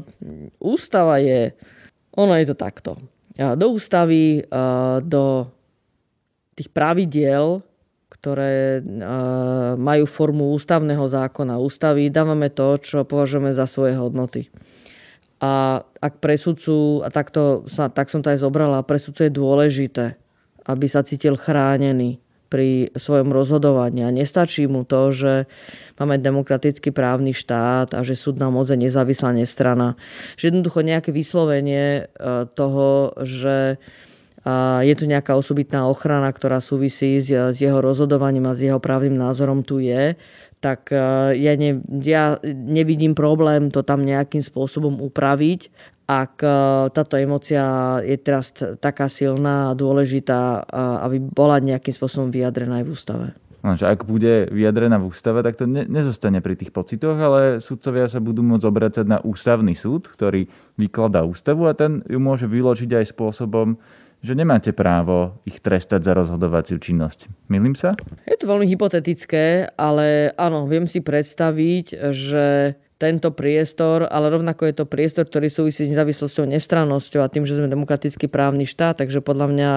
ústava 0.61 1.17
je, 1.17 1.51
ono 2.13 2.37
je 2.37 2.45
to 2.47 2.55
takto. 2.55 2.95
Do 3.33 3.65
ústavy, 3.73 4.45
do 5.01 5.49
tých 6.53 6.69
pravidiel 6.69 7.65
ktoré 8.23 8.79
majú 9.75 10.07
formu 10.07 10.55
ústavného 10.55 11.03
zákona, 11.11 11.59
ústavy, 11.59 12.07
dávame 12.07 12.47
to, 12.47 12.79
čo 12.79 13.03
považujeme 13.03 13.51
za 13.51 13.67
svoje 13.67 13.99
hodnoty. 13.99 14.47
A 15.43 15.83
ak 15.99 16.23
pre 16.23 16.39
sudcu, 16.39 17.03
a 17.03 17.11
takto 17.11 17.67
tak 17.91 18.07
som 18.07 18.23
to 18.23 18.31
aj 18.31 18.39
zobrala, 18.39 18.87
pre 18.87 18.95
sudcu 18.95 19.27
je 19.27 19.31
dôležité, 19.35 20.05
aby 20.71 20.87
sa 20.87 21.03
cítil 21.03 21.35
chránený 21.35 22.23
pri 22.47 22.95
svojom 22.95 23.35
rozhodovaní. 23.35 24.07
A 24.07 24.15
nestačí 24.15 24.71
mu 24.71 24.87
to, 24.87 25.11
že 25.11 25.43
máme 25.99 26.15
demokratický 26.15 26.95
právny 26.95 27.35
štát 27.35 27.91
a 27.91 28.07
že 28.07 28.15
súdna 28.15 28.47
moc 28.47 28.71
je 28.71 28.79
nezávislá 28.79 29.35
nestrana. 29.35 29.99
Že 30.39 30.53
jednoducho 30.53 30.79
nejaké 30.79 31.11
vyslovenie 31.11 32.07
e, 32.07 32.23
toho, 32.55 33.17
že 33.25 33.81
je 34.83 34.93
tu 34.99 35.07
nejaká 35.07 35.39
osobitná 35.39 35.87
ochrana, 35.87 36.27
ktorá 36.27 36.59
súvisí 36.59 37.23
s, 37.23 37.31
jeho 37.31 37.79
rozhodovaním 37.79 38.51
a 38.51 38.57
s 38.57 38.67
jeho 38.67 38.79
právnym 38.79 39.15
názorom 39.15 39.63
tu 39.63 39.79
je, 39.79 40.19
tak 40.59 40.91
e, 40.91 40.99
ja, 41.39 41.55
ne, 41.59 41.79
ja 42.03 42.39
nevidím 42.47 43.15
problém 43.15 43.71
to 43.71 43.83
tam 43.83 44.03
nejakým 44.03 44.43
spôsobom 44.43 44.99
upraviť, 44.99 45.71
ak 46.07 46.43
e, 46.43 46.51
táto 46.91 47.15
emocia 47.15 47.99
je 48.03 48.19
teraz 48.19 48.51
taká 48.79 49.07
silná 49.07 49.71
a 49.71 49.77
dôležitá, 49.79 50.67
aby 51.07 51.23
bola 51.23 51.63
nejakým 51.63 51.95
spôsobom 51.95 52.27
vyjadrená 52.31 52.83
aj 52.83 52.85
v 52.87 52.91
ústave. 52.91 53.27
Lenže 53.63 53.87
ak 53.87 54.03
bude 54.03 54.51
vyjadrená 54.51 54.99
v 54.99 55.07
ústave, 55.07 55.39
tak 55.39 55.55
to 55.55 55.63
ne, 55.63 55.87
nezostane 55.87 56.43
pri 56.43 56.59
tých 56.59 56.75
pocitoch, 56.75 57.15
ale 57.15 57.63
sudcovia 57.63 58.11
sa 58.11 58.19
budú 58.19 58.43
môcť 58.43 58.67
obracať 58.67 59.05
na 59.07 59.23
ústavný 59.23 59.71
súd, 59.71 60.11
ktorý 60.11 60.51
vykladá 60.75 61.23
ústavu 61.23 61.71
a 61.71 61.73
ten 61.75 62.03
ju 62.11 62.19
môže 62.19 62.43
vyložiť 62.43 62.91
aj 62.99 63.15
spôsobom, 63.15 63.79
že 64.23 64.33
nemáte 64.39 64.71
právo 64.71 65.43
ich 65.43 65.59
trestať 65.59 66.07
za 66.07 66.15
rozhodovaciu 66.15 66.79
činnosť. 66.79 67.27
Milím 67.51 67.75
sa? 67.75 67.91
Je 68.23 68.39
to 68.39 68.47
veľmi 68.47 68.63
hypotetické, 68.71 69.67
ale 69.75 70.31
áno, 70.39 70.63
viem 70.63 70.87
si 70.87 71.03
predstaviť, 71.03 72.15
že 72.15 72.79
tento 73.03 73.35
priestor, 73.35 74.07
ale 74.07 74.31
rovnako 74.31 74.71
je 74.71 74.75
to 74.79 74.85
priestor, 74.87 75.27
ktorý 75.27 75.51
súvisí 75.51 75.83
s 75.83 75.91
nezávislosťou, 75.91 76.47
nestrannosťou 76.47 77.19
a 77.19 77.27
tým, 77.27 77.43
že 77.43 77.59
sme 77.59 77.67
demokratický 77.67 78.31
právny 78.31 78.63
štát, 78.63 79.03
takže 79.03 79.19
podľa 79.19 79.51
mňa 79.51 79.71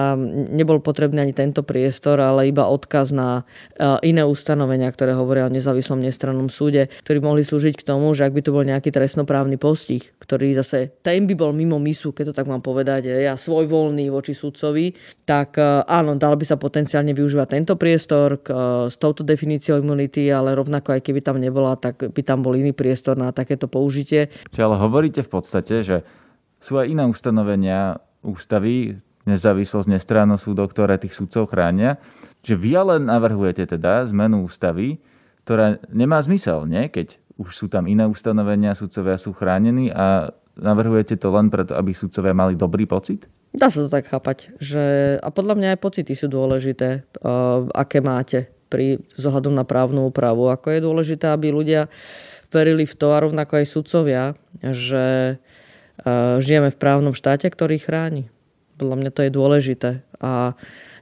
nebol 0.55 0.79
potrebný 0.79 1.27
ani 1.27 1.35
tento 1.35 1.67
priestor, 1.67 2.23
ale 2.23 2.47
iba 2.47 2.63
odkaz 2.71 3.11
na 3.11 3.43
e, 3.75 4.07
iné 4.07 4.23
ustanovenia, 4.23 4.87
ktoré 4.87 5.11
hovoria 5.11 5.51
o 5.51 5.51
nezávislom 5.51 5.99
nestrannom 5.99 6.47
súde, 6.47 6.87
ktorí 7.03 7.19
mohli 7.19 7.43
slúžiť 7.43 7.75
k 7.75 7.83
tomu, 7.83 8.15
že 8.15 8.23
ak 8.23 8.31
by 8.31 8.41
tu 8.47 8.55
bol 8.55 8.63
nejaký 8.63 8.95
trestnoprávny 8.95 9.59
postih, 9.59 10.07
ktorý 10.23 10.55
zase 10.55 10.95
ten 11.03 11.27
by 11.27 11.35
bol 11.35 11.51
mimo 11.51 11.75
misu, 11.83 12.15
keď 12.15 12.31
to 12.31 12.37
tak 12.39 12.47
mám 12.47 12.63
povedať, 12.63 13.11
ja 13.11 13.35
voľný 13.67 14.07
voči 14.07 14.31
sudcovi, 14.31 14.95
tak 15.27 15.59
e, 15.59 15.83
áno, 15.83 16.15
dal 16.15 16.39
by 16.39 16.47
sa 16.47 16.55
potenciálne 16.55 17.11
využívať 17.11 17.47
tento 17.51 17.73
priestor 17.75 18.39
k, 18.39 18.47
s 18.87 18.95
touto 18.95 19.27
definíciou 19.27 19.83
imunity, 19.83 20.31
ale 20.31 20.55
rovnako 20.55 20.95
aj 20.95 21.01
keby 21.03 21.19
tam 21.19 21.43
nebola, 21.43 21.75
tak 21.75 22.13
by 22.13 22.21
tam 22.23 22.45
bol 22.45 22.55
iný 22.55 22.71
priestor 22.71 23.16
na 23.17 23.33
takéto 23.33 23.65
použitie. 23.65 24.29
Čiže 24.53 24.63
ale 24.63 24.77
hovoríte 24.77 25.21
v 25.25 25.31
podstate, 25.33 25.81
že 25.81 25.97
sú 26.61 26.77
aj 26.77 26.87
iné 26.89 27.03
ustanovenia 27.05 28.01
ústavy, 28.21 28.97
nezávislosť, 29.27 29.91
nestrannosť 29.91 30.43
súdov, 30.43 30.71
ktoré 30.71 30.95
tých 30.95 31.17
súdcov 31.17 31.51
chránia. 31.51 31.99
Že 32.47 32.53
vy 32.55 32.71
ale 32.77 32.95
navrhujete 33.03 33.67
teda 33.67 34.07
zmenu 34.07 34.47
ústavy, 34.47 35.03
ktorá 35.43 35.81
nemá 35.91 36.23
zmysel, 36.23 36.63
nie? 36.63 36.87
keď 36.87 37.19
už 37.37 37.53
sú 37.53 37.65
tam 37.69 37.85
iné 37.85 38.07
ustanovenia, 38.07 38.73
sudcovia 38.73 39.19
sú 39.19 39.35
chránení 39.35 39.93
a 39.93 40.33
navrhujete 40.57 41.19
to 41.21 41.29
len 41.29 41.53
preto, 41.53 41.77
aby 41.77 41.93
sudcovia 41.93 42.33
mali 42.33 42.57
dobrý 42.57 42.89
pocit? 42.89 43.29
Dá 43.53 43.69
sa 43.69 43.85
to 43.85 43.89
tak 43.89 44.09
chápať. 44.09 44.51
Že, 44.57 44.83
a 45.21 45.27
podľa 45.29 45.53
mňa 45.55 45.67
aj 45.77 45.79
pocity 45.79 46.13
sú 46.17 46.27
dôležité, 46.27 47.05
uh, 47.21 47.63
aké 47.77 48.01
máte 48.01 48.49
pri 48.67 48.99
zohľadom 49.15 49.55
na 49.55 49.63
právnu 49.63 50.11
úpravu. 50.11 50.51
Ako 50.51 50.75
je 50.75 50.83
dôležité, 50.83 51.31
aby 51.31 51.55
ľudia 51.55 51.87
verili 52.53 52.87
v 52.87 52.95
to 52.95 53.13
a 53.13 53.21
rovnako 53.23 53.63
aj 53.63 53.65
sudcovia, 53.67 54.35
že 54.61 55.35
e, 55.35 55.35
žijeme 56.39 56.71
v 56.71 56.79
právnom 56.79 57.13
štáte, 57.15 57.47
ktorý 57.47 57.79
chráni. 57.81 58.31
Podľa 58.77 58.95
mňa 58.95 59.11
to 59.11 59.21
je 59.25 59.31
dôležité. 59.33 59.89
A 60.21 60.53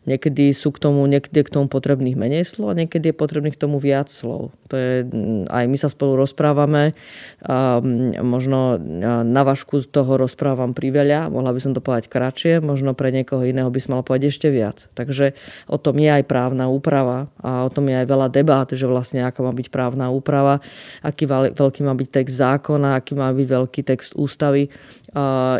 Niekedy 0.05 0.53
sú 0.53 0.69
k 0.69 0.81
tomu, 0.85 1.01
niekedy 1.09 1.41
k 1.41 1.53
tomu 1.53 1.65
potrebných 1.65 2.13
menej 2.13 2.45
slov 2.45 2.73
a 2.73 2.77
niekedy 2.77 3.09
je 3.09 3.15
potrebných 3.17 3.57
k 3.57 3.61
tomu 3.65 3.81
viac 3.81 4.05
slov. 4.07 4.53
To 4.69 4.73
je, 4.77 5.01
mm, 5.01 5.49
aj 5.49 5.65
my 5.65 5.77
sa 5.81 5.89
spolu 5.89 6.13
rozprávame, 6.17 6.93
a 7.41 7.81
mm, 7.81 8.21
možno 8.21 8.77
na 9.25 9.41
vašku 9.41 9.81
z 9.81 9.89
toho 9.89 10.17
rozprávam 10.21 10.77
priveľa, 10.77 11.33
mohla 11.33 11.53
by 11.53 11.59
som 11.61 11.73
to 11.73 11.81
povedať 11.81 12.09
kratšie, 12.09 12.53
možno 12.61 12.93
pre 12.93 13.09
niekoho 13.09 13.41
iného 13.41 13.69
by 13.73 13.79
som 13.81 13.97
mal 13.97 14.05
povedať 14.05 14.29
ešte 14.29 14.47
viac. 14.53 14.85
Takže 14.93 15.33
o 15.69 15.77
tom 15.81 15.97
je 15.97 16.09
aj 16.09 16.23
právna 16.29 16.69
úprava 16.69 17.29
a 17.41 17.65
o 17.65 17.69
tom 17.73 17.89
je 17.89 17.97
aj 17.97 18.07
veľa 18.07 18.27
debát, 18.29 18.69
že 18.69 18.85
vlastne 18.85 19.25
aká 19.25 19.41
má 19.41 19.53
byť 19.53 19.73
právna 19.73 20.13
úprava, 20.13 20.61
aký 21.01 21.25
veľký 21.29 21.81
má 21.81 21.97
byť 21.97 22.09
text 22.13 22.37
zákona, 22.37 23.01
aký 23.01 23.17
má 23.17 23.33
byť 23.33 23.47
veľký 23.49 23.81
text 23.81 24.13
ústavy. 24.13 24.69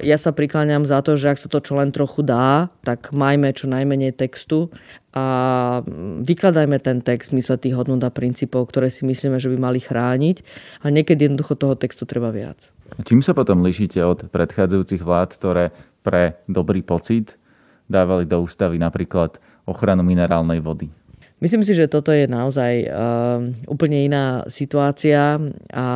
Ja 0.03 0.17
sa 0.19 0.35
prikláňam 0.35 0.83
za 0.83 0.99
to, 0.99 1.15
že 1.15 1.31
ak 1.31 1.39
sa 1.39 1.47
to 1.47 1.63
čo 1.63 1.79
len 1.79 1.95
trochu 1.95 2.27
dá, 2.27 2.67
tak 2.83 3.15
majme 3.15 3.55
čo 3.55 3.71
najmenej 3.71 4.11
textu 4.11 4.67
a 5.15 5.79
vykladajme 6.27 6.75
ten 6.83 6.99
text 6.99 7.31
v 7.31 7.39
mysle 7.39 7.55
tých 7.55 7.71
hodnot 7.71 8.03
a 8.03 8.11
princípov, 8.11 8.67
ktoré 8.67 8.91
si 8.91 9.07
myslíme, 9.07 9.39
že 9.39 9.47
by 9.47 9.55
mali 9.55 9.79
chrániť 9.79 10.43
a 10.83 10.91
niekedy 10.91 11.31
jednoducho 11.31 11.55
toho 11.55 11.79
textu 11.79 12.03
treba 12.03 12.35
viac. 12.35 12.67
Čím 13.07 13.23
sa 13.23 13.31
potom 13.31 13.63
líšite 13.63 14.03
od 14.03 14.27
predchádzajúcich 14.27 14.99
vlád, 14.99 15.39
ktoré 15.39 15.71
pre 16.03 16.35
dobrý 16.51 16.83
pocit 16.83 17.39
dávali 17.87 18.27
do 18.27 18.43
ústavy 18.43 18.75
napríklad 18.75 19.39
ochranu 19.63 20.03
minerálnej 20.03 20.59
vody? 20.59 20.91
Myslím 21.39 21.63
si, 21.63 21.71
že 21.71 21.87
toto 21.87 22.11
je 22.11 22.27
naozaj 22.27 22.73
uh, 22.91 23.39
úplne 23.71 24.03
iná 24.03 24.43
situácia 24.51 25.39
a 25.71 25.87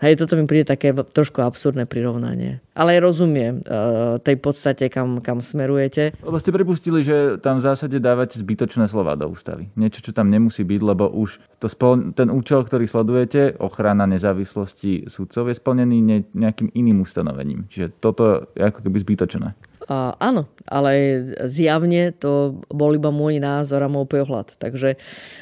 Hej, 0.00 0.16
toto 0.16 0.32
mi 0.32 0.48
príde 0.48 0.64
také 0.64 0.96
trošku 0.96 1.44
absurdné 1.44 1.84
prirovnanie. 1.84 2.64
Ale 2.72 2.96
rozumiem 3.04 3.60
uh, 3.60 4.16
tej 4.16 4.40
podstate, 4.40 4.88
kam, 4.88 5.20
kam 5.20 5.44
smerujete. 5.44 6.16
Lebo 6.24 6.40
ste 6.40 6.56
pripustili, 6.56 7.04
že 7.04 7.36
tam 7.36 7.60
v 7.60 7.68
zásade 7.68 8.00
dávate 8.00 8.40
zbytočné 8.40 8.88
slova 8.88 9.12
do 9.12 9.28
ústavy. 9.28 9.68
Niečo, 9.76 10.00
čo 10.00 10.16
tam 10.16 10.32
nemusí 10.32 10.64
byť, 10.64 10.80
lebo 10.80 11.04
už 11.12 11.36
to 11.60 11.68
spol- 11.68 12.16
ten 12.16 12.32
účel, 12.32 12.64
ktorý 12.64 12.88
sledujete, 12.88 13.60
ochrana 13.60 14.08
nezávislosti 14.08 15.04
súdcov, 15.04 15.52
je 15.52 15.60
splnený 15.60 15.98
ne- 16.00 16.28
nejakým 16.32 16.72
iným 16.72 17.04
ustanovením. 17.04 17.68
Čiže 17.68 18.00
toto 18.00 18.48
je 18.56 18.64
ako 18.64 18.80
keby 18.80 18.96
zbytočné. 19.04 19.52
Áno, 19.90 20.46
ale 20.70 21.18
zjavne 21.50 22.14
to 22.14 22.62
bol 22.70 22.94
iba 22.94 23.10
môj 23.10 23.42
názor 23.42 23.82
a 23.82 23.90
môj 23.90 24.06
pohľad. 24.06 24.54
Takže 24.54 24.94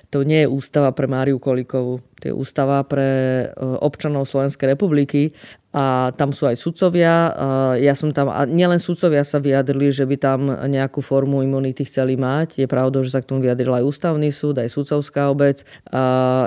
to 0.09 0.25
nie 0.25 0.49
je 0.49 0.49
ústava 0.49 0.89
pre 0.97 1.05
Máriu 1.05 1.37
Kolikovú, 1.37 2.01
to 2.17 2.25
je 2.25 2.33
ústava 2.33 2.81
pre 2.89 3.45
e, 3.45 3.47
občanov 3.85 4.25
Slovenskej 4.25 4.73
republiky 4.73 5.37
a 5.79 6.11
tam 6.19 6.35
sú 6.35 6.51
aj 6.51 6.59
sudcovia. 6.59 7.31
Ja 7.79 7.95
som 7.95 8.11
tam, 8.11 8.35
a 8.35 8.43
nielen 8.51 8.83
sudcovia 8.83 9.23
sa 9.23 9.39
vyjadrili, 9.39 9.95
že 9.95 10.03
by 10.03 10.17
tam 10.19 10.51
nejakú 10.51 10.99
formu 10.99 11.47
imunity 11.47 11.87
chceli 11.87 12.19
mať. 12.19 12.59
Je 12.59 12.67
pravda, 12.67 13.07
že 13.07 13.15
sa 13.15 13.23
k 13.23 13.31
tomu 13.31 13.47
vyjadril 13.47 13.71
aj 13.71 13.87
ústavný 13.87 14.35
súd, 14.35 14.59
aj 14.59 14.75
sudcovská 14.75 15.31
obec. 15.31 15.63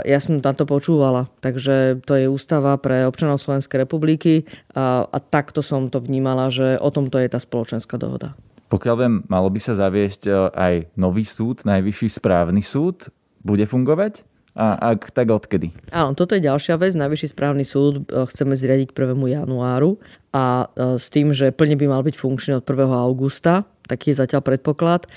Ja 0.03 0.19
som 0.19 0.43
na 0.43 0.51
to 0.51 0.67
počúvala. 0.67 1.31
Takže 1.39 2.03
to 2.03 2.19
je 2.19 2.27
ústava 2.27 2.75
pre 2.75 3.07
občanov 3.07 3.39
Slovenskej 3.39 3.87
republiky 3.87 4.43
a, 4.75 5.07
a 5.07 5.17
takto 5.23 5.63
som 5.63 5.87
to 5.87 6.03
vnímala, 6.03 6.51
že 6.51 6.75
o 6.83 6.91
tomto 6.91 7.15
je 7.15 7.31
tá 7.31 7.39
spoločenská 7.39 7.95
dohoda. 7.95 8.35
Pokiaľ 8.67 8.95
viem, 8.99 9.15
malo 9.31 9.47
by 9.51 9.59
sa 9.59 9.75
zaviesť 9.75 10.27
e, 10.27 10.31
aj 10.55 10.75
nový 10.95 11.27
súd, 11.27 11.67
najvyšší 11.67 12.07
správny 12.19 12.63
súd. 12.63 13.11
Bude 13.43 13.67
fungovať? 13.67 14.23
A 14.51 14.95
ak, 14.95 15.15
tak 15.15 15.31
odkedy? 15.31 15.71
Áno, 15.95 16.11
toto 16.11 16.35
je 16.35 16.43
ďalšia 16.43 16.75
vec. 16.75 16.91
Najvyšší 16.91 17.31
správny 17.31 17.63
súd 17.63 18.03
e, 18.03 18.27
chceme 18.27 18.51
zriadiť 18.51 18.91
1. 18.91 19.15
januáru 19.15 19.95
a 20.35 20.67
e, 20.67 20.99
s 20.99 21.07
tým, 21.07 21.31
že 21.31 21.55
plne 21.55 21.79
by 21.79 21.87
mal 21.87 22.03
byť 22.03 22.15
funkčný 22.19 22.59
od 22.59 22.67
1. 22.67 22.91
augusta. 22.91 23.63
Taký 23.87 24.11
je 24.11 24.19
zatiaľ 24.23 24.43
predpoklad. 24.43 25.07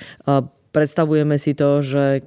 Predstavujeme 0.74 1.38
si 1.38 1.54
to, 1.54 1.78
že 1.86 2.26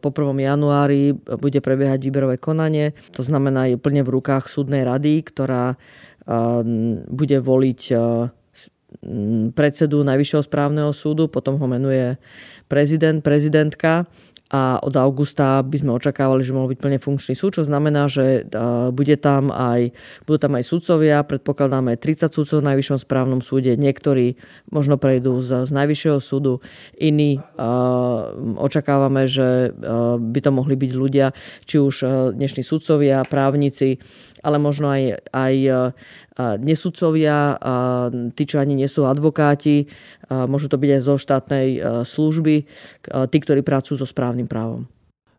po 0.00 0.08
1. 0.08 0.32
januári 0.40 1.12
bude 1.12 1.60
prebiehať 1.60 2.00
výberové 2.00 2.40
konanie. 2.40 2.96
To 3.12 3.20
znamená, 3.20 3.68
je 3.68 3.76
plne 3.76 4.00
v 4.00 4.16
rukách 4.16 4.48
súdnej 4.48 4.80
rady, 4.80 5.20
ktorá 5.20 5.76
bude 7.12 7.38
voliť 7.44 7.80
predsedu 9.52 10.00
Najvyššieho 10.02 10.42
správneho 10.48 10.90
súdu, 10.96 11.28
potom 11.28 11.60
ho 11.60 11.66
menuje 11.68 12.16
prezident, 12.66 13.22
prezidentka 13.22 14.08
a 14.46 14.78
od 14.78 14.94
augusta 14.94 15.58
by 15.66 15.76
sme 15.82 15.98
očakávali, 15.98 16.46
že 16.46 16.54
mohol 16.54 16.70
byť 16.70 16.78
plne 16.78 16.98
funkčný 17.02 17.34
súd, 17.34 17.58
čo 17.58 17.62
znamená, 17.66 18.06
že 18.06 18.46
bude 18.94 19.18
tam 19.18 19.50
aj, 19.50 19.90
budú 20.22 20.38
tam 20.38 20.54
aj 20.54 20.64
sudcovia, 20.70 21.26
predpokladáme 21.26 21.98
30 21.98 22.30
sudcov 22.30 22.62
v 22.62 22.68
Najvyššom 22.70 22.98
správnom 23.02 23.42
súde, 23.42 23.74
niektorí 23.74 24.38
možno 24.70 25.02
prejdú 25.02 25.42
z, 25.42 25.66
z 25.66 25.70
Najvyššieho 25.74 26.18
súdu, 26.22 26.62
iní 26.94 27.42
očakávame, 28.58 29.26
že 29.26 29.74
by 30.18 30.38
to 30.38 30.50
mohli 30.54 30.78
byť 30.78 30.92
ľudia, 30.94 31.34
či 31.66 31.82
už 31.82 32.06
dnešní 32.38 32.62
sudcovia, 32.62 33.26
právnici, 33.26 33.98
ale 34.46 34.62
možno 34.62 34.86
aj, 34.86 35.26
aj 35.34 35.54
nesudcovia, 36.38 37.56
tí, 38.36 38.42
čo 38.44 38.60
ani 38.60 38.76
nie 38.76 38.88
sú 38.88 39.08
advokáti, 39.08 39.88
môžu 40.28 40.68
to 40.68 40.76
byť 40.76 40.90
aj 40.96 41.02
zo 41.04 41.14
štátnej 41.16 41.68
služby, 42.04 42.56
tí, 43.04 43.38
ktorí 43.40 43.60
pracujú 43.64 44.00
so 44.00 44.06
správnym 44.08 44.48
právom. 44.48 44.84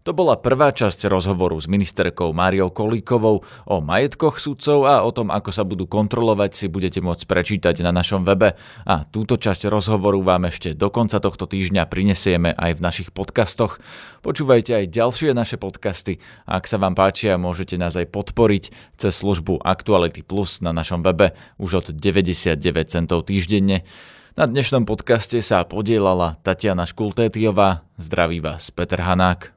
To 0.07 0.15
bola 0.15 0.39
prvá 0.39 0.71
časť 0.71 1.11
rozhovoru 1.11 1.59
s 1.59 1.67
ministerkou 1.67 2.31
Máriou 2.31 2.71
Kolíkovou 2.71 3.43
o 3.43 3.75
majetkoch 3.83 4.39
sudcov 4.39 4.87
a 4.87 5.03
o 5.03 5.11
tom, 5.11 5.27
ako 5.27 5.51
sa 5.51 5.67
budú 5.67 5.83
kontrolovať, 5.83 6.55
si 6.55 6.65
budete 6.71 7.03
môcť 7.03 7.27
prečítať 7.27 7.83
na 7.83 7.91
našom 7.91 8.23
webe. 8.23 8.55
A 8.87 9.03
túto 9.03 9.35
časť 9.35 9.67
rozhovoru 9.67 10.23
vám 10.23 10.47
ešte 10.47 10.71
do 10.71 10.87
konca 10.87 11.19
tohto 11.19 11.43
týždňa 11.43 11.91
prinesieme 11.91 12.55
aj 12.55 12.79
v 12.79 12.83
našich 12.87 13.09
podcastoch. 13.11 13.83
Počúvajte 14.23 14.79
aj 14.79 14.95
ďalšie 14.95 15.35
naše 15.35 15.59
podcasty. 15.59 16.23
Ak 16.47 16.71
sa 16.71 16.79
vám 16.79 16.95
páčia, 16.95 17.35
môžete 17.35 17.75
nás 17.75 17.91
aj 17.99 18.07
podporiť 18.07 18.95
cez 18.95 19.11
službu 19.11 19.59
Actuality 19.59 20.23
Plus 20.23 20.63
na 20.63 20.71
našom 20.71 21.03
webe 21.03 21.35
už 21.59 21.83
od 21.83 21.85
99 21.91 22.55
centov 22.87 23.27
týždenne. 23.27 23.83
Na 24.39 24.47
dnešnom 24.47 24.87
podcaste 24.87 25.43
sa 25.43 25.67
podielala 25.67 26.39
Tatiana 26.47 26.87
Škultétiová. 26.87 27.83
Zdraví 27.99 28.39
vás 28.39 28.71
Peter 28.71 29.03
Hanák. 29.03 29.56